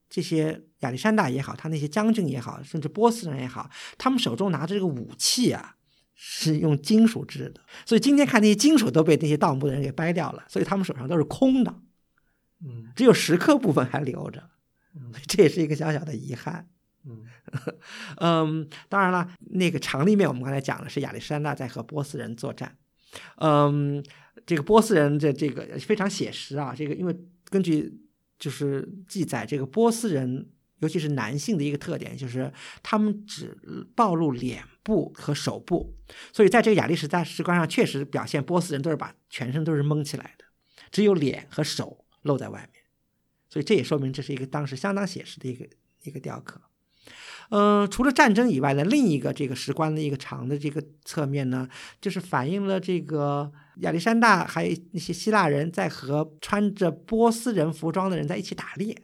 [0.09, 5.77] 这些亚历山大也好，他那些将军也好，甚至波斯人也好，他们手中拿着这个武器啊。
[6.17, 11.75] 是用金属制的，所以今天看那些金属都被那些盗墓的人给掰掉了，所以他们手上都是空的，
[12.65, 14.49] 嗯只有石刻部分还留着，
[14.95, 16.69] 嗯这也是一个小小的遗憾。
[17.05, 17.25] 嗯
[18.19, 22.77] 嗯，当然了，那个长立面我们刚才讲的是亚历山大在和波斯人作战。
[23.37, 24.05] 嗯，
[24.45, 27.17] 这个波斯人的这个非常写实啊，这个因为
[27.49, 28.01] 根据
[28.39, 30.51] 就是记载，这个波斯人
[30.81, 32.53] 尤其是男性的一个特点就是
[32.83, 33.57] 他们只
[33.95, 35.95] 暴露脸部和手部，
[36.33, 40.45] 所以在这个亚历山大石棺上确实表现波斯人都是把全身都是蒙起来的，
[40.91, 42.83] 只有脸和手露在外面，
[43.49, 45.67] 所以这也说明这是一个当时相当写实的一个
[46.03, 46.61] 一个雕刻。
[47.55, 51.69] 呃，除了战争以外呢，另一个这个石棺的一个长的这个侧面呢，
[52.01, 59.03] 就是反映了这个亚历山大还有那些希腊人在和穿着波斯人服装的人在一起打猎。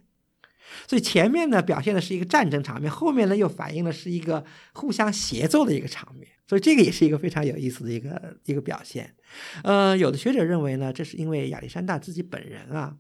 [0.89, 9.15] 所以前面呢表现的是一个战争场面，后面呢又反映的是一个互相协奏的一个场面，所以这个也是一个非常有意思的一个一个表现。
[9.63, 12.97] 呃，有的学者认为呢，这是因为亚历山大自己本人啊，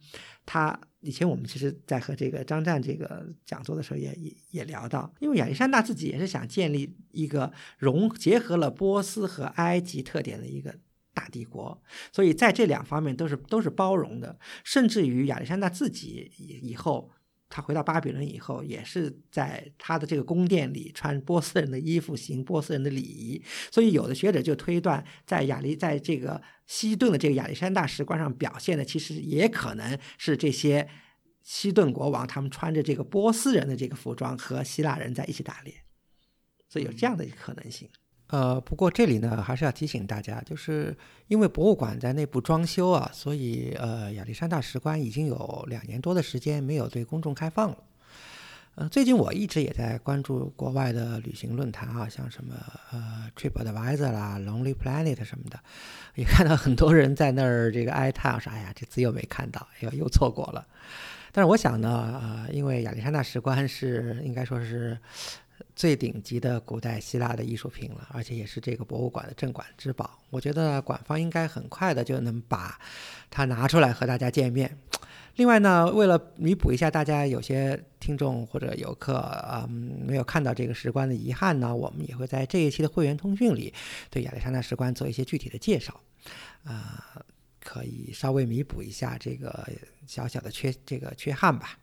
[0.46, 10.74] 他以前我们其实在和这个张湛这个讲座的时候也也也聊到，因为亚历山大自己也是想建立一个融结合了波斯和埃及特点的一个。
[11.12, 11.82] 大帝国，
[12.12, 17.10] 所以在这两方面都是都是包容的，甚至于亚历山大自己以以后
[17.50, 23.42] 他回到巴比伦以后，也是在他的这个宫殿里穿波斯人的衣服，行波斯人的礼仪。
[23.72, 30.88] 所以有的学者就推断，在亚历在这个西顿的这个亚历山大石棺上表现的，其实也可能是这些
[31.42, 35.74] 西顿国王他们穿着这个波斯人的这个服装和希腊人在一起打猎，
[36.68, 37.88] 所以有这样的可能性。
[38.30, 47.76] 呃，不过这里呢，还是要提醒大家，就是因为博物馆在内部装修啊，所以呃，亚历山大石棺已经有两年多的时间没有对公众开放了。
[48.76, 52.54] 呃，最近我一直也在关注国外的旅行论坛啊，像什么
[52.92, 55.58] 呃 TripAdvisor 啦、Lonely Planet 什么的，
[56.14, 60.64] 也看到很多人在那儿这个哀叹说：“哎呀，这次又没看到，又，又错过了。”
[61.32, 64.96] 但是我想呢，呃，因为亚历山大石棺是应该说是。
[65.80, 70.18] 最顶级的古代希腊的艺术品了，而且也是这个博物馆的镇馆之宝。
[70.28, 72.78] 我觉得馆方应该很快的就能把
[73.30, 74.78] 它拿出来和大家见面。
[75.36, 83.72] 另外呢，为了弥补一下大家有些听众或者游客啊、嗯、没有看到这个石棺的遗憾呢，我们也会在这一期的会员通讯里
[84.10, 85.98] 对亚历山大石棺做一些具体的介绍，
[86.64, 87.24] 啊、呃，
[87.64, 89.66] 可以稍微弥补一下这个
[90.06, 91.78] 小小的缺这个缺憾吧。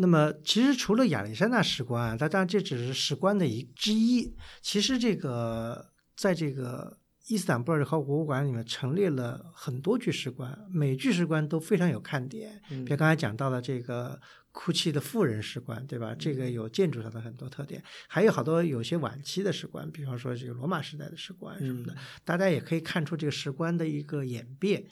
[0.00, 4.32] 那么，其实除了亚历山大石棺，它当然这只是石棺的一之一。
[4.62, 12.62] 其实这个在这个伊斯坦布尔考古博物馆里面陈列了很多具石棺，每具石棺都非常有看点。
[12.70, 14.20] 嗯比如刚才讲到的这个
[14.52, 16.14] 哭泣的妇人石棺，对吧？
[16.16, 24.84] 这个有建筑上的很多特点，还有好多有些晚期的石棺，比方说这个罗马时代的石棺什么的，大家也可以看出这个石棺的一个演变。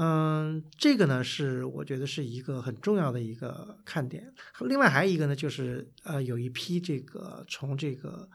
[0.00, 4.32] 嗯，这个呢是我觉得是一个很重要的一个看点。
[4.60, 8.28] 另外还有一个呢，就是呃，有一批这个从这个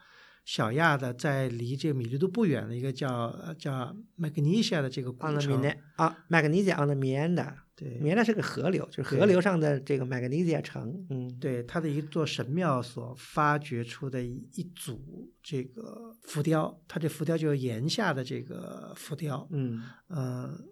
[0.44, 5.64] 小亚的在离这个米利都不远的一个叫叫 Magnesia 的这个古城
[5.96, 20.68] 啊，Magnesia on the Meander，对，Meander 是个河流，就是河流上的这个 Magnesia 城，嗯，对，它的一座神庙所发掘出的一组这个浮雕，它这浮雕就是岩下的这个浮雕，嗯嗯。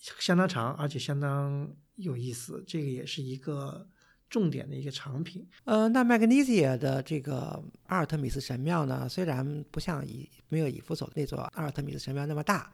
[0.00, 3.86] 相当长，而且相当有意思，这个也是一个
[4.28, 5.46] 重点的一个藏品。
[5.64, 12.72] 呃，那 Magnesia 的这个阿尔特米斯神庙呢，虽然不像以没有以弗所那座阿尔特米斯神庙那么大，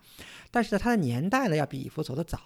[0.50, 2.38] 但是呢，它的年代呢要比以弗所的早。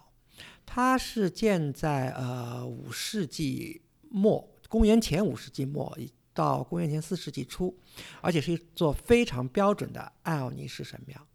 [0.65, 5.99] 它是建在呃五世纪末，公元前五世纪末
[6.33, 7.77] 到公元前四世纪初，
[8.23, 11.27] 而且是一座非常标准的艾奥尼式神庙。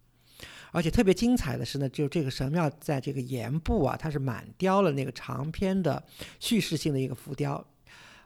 [0.76, 6.04] 而且特别精彩的是呢，就这个神庙在这个岩部啊，它是满雕了那个长篇的
[6.38, 7.66] 叙事性的一个浮雕，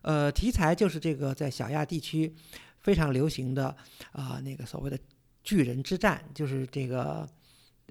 [0.03, 2.35] 呃，题材就是这个在小亚地区
[2.81, 3.69] 非常流行的
[4.11, 4.99] 啊那个所谓的
[5.45, 7.25] 巨人之战，就是这个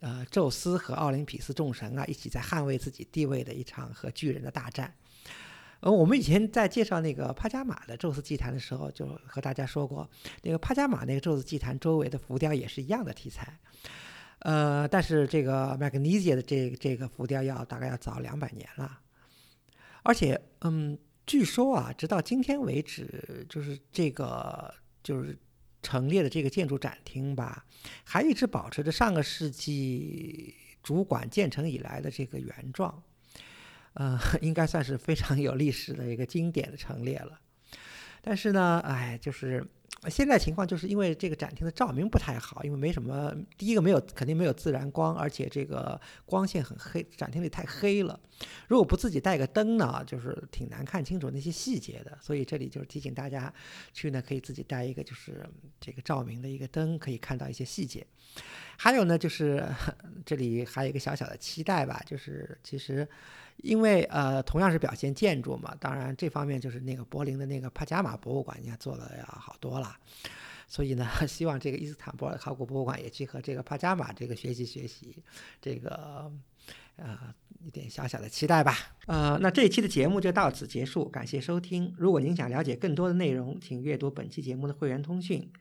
[0.01, 4.93] 呃宙斯和奥林匹斯众神啊一起在捍卫自己地位的一场和巨人的大战。
[5.79, 10.09] 呃，我们以前在介绍那个帕加马的宙斯祭坛的时候，就和大家说过，
[10.41, 13.57] 那个帕加马那个宙斯祭坛周围的浮雕也是一样的题材。
[14.39, 18.99] 呃，但是这个 Magnesia 的这这个浮雕要大概要早两百年了，
[20.01, 24.73] 而且，嗯，据说啊，直到今天为止，就是这个
[25.03, 25.37] 就是
[25.81, 27.65] 陈列的这个建筑展厅吧，
[28.05, 33.03] 还一直保持着上个世纪主管建成以来的这个原状，
[33.95, 37.39] 呃， 应该算是非常有历史的一个经典的陈列了。
[38.21, 39.67] 但是呢，哎，就是。
[40.07, 48.17] 现在情况就是因为这个展厅的照明不太好，因为没什么，第一个没有肯定没有自然光，而且这个光线很黑，展厅里太黑了。
[48.67, 52.17] 如果不自己带个灯呢，就是挺难看清楚那些细节的。
[52.21, 53.53] 所以这里就是提醒大家，
[53.91, 55.45] 去呢可以自己带一个就是
[55.81, 58.05] 这个照明的一个灯，可以看到一些细节。
[58.77, 59.67] 还有呢，就是
[60.25, 63.05] 这里还有一个小小的期待吧，就是其实。
[63.61, 69.95] 因为呃，同样是表现建筑嘛，当然这方面就是那个柏林的那个帕加马博物馆，你看做的要好多了。
[70.67, 75.23] 所以呢， 希望这个伊斯坦布尔考古博物馆也去和这个帕加马这个学习学习，
[75.59, 76.31] 这个
[76.95, 78.77] 呃一点小小的期待吧。
[79.07, 81.93] 呃，那这一期的节目就到此结束，感谢收听。
[81.97, 85.51] 如果您想了解更多的内容，请阅读本期节目的会员通讯。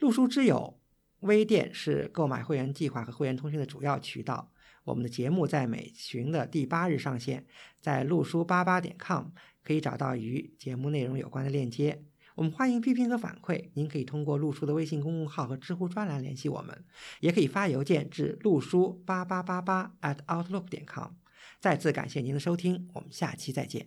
[0.00, 0.78] 陆书之友
[1.20, 4.50] 微店是购买会员计划和会员通讯的主要渠道。
[4.88, 7.44] 我们的节目在每旬的第八日上线，
[7.78, 9.26] 在路书八八点 com
[9.62, 12.02] 可以找到与节目内容有关的链接。
[12.34, 16.84] 我们欢迎批评和反馈，您可以通过路书的微信公众号和知乎专栏联系我们，
[17.20, 21.10] 也可以发邮件至路书八八八八 at outlook 点 com。
[21.60, 23.86] 再次感谢您的收听，我们下期再见。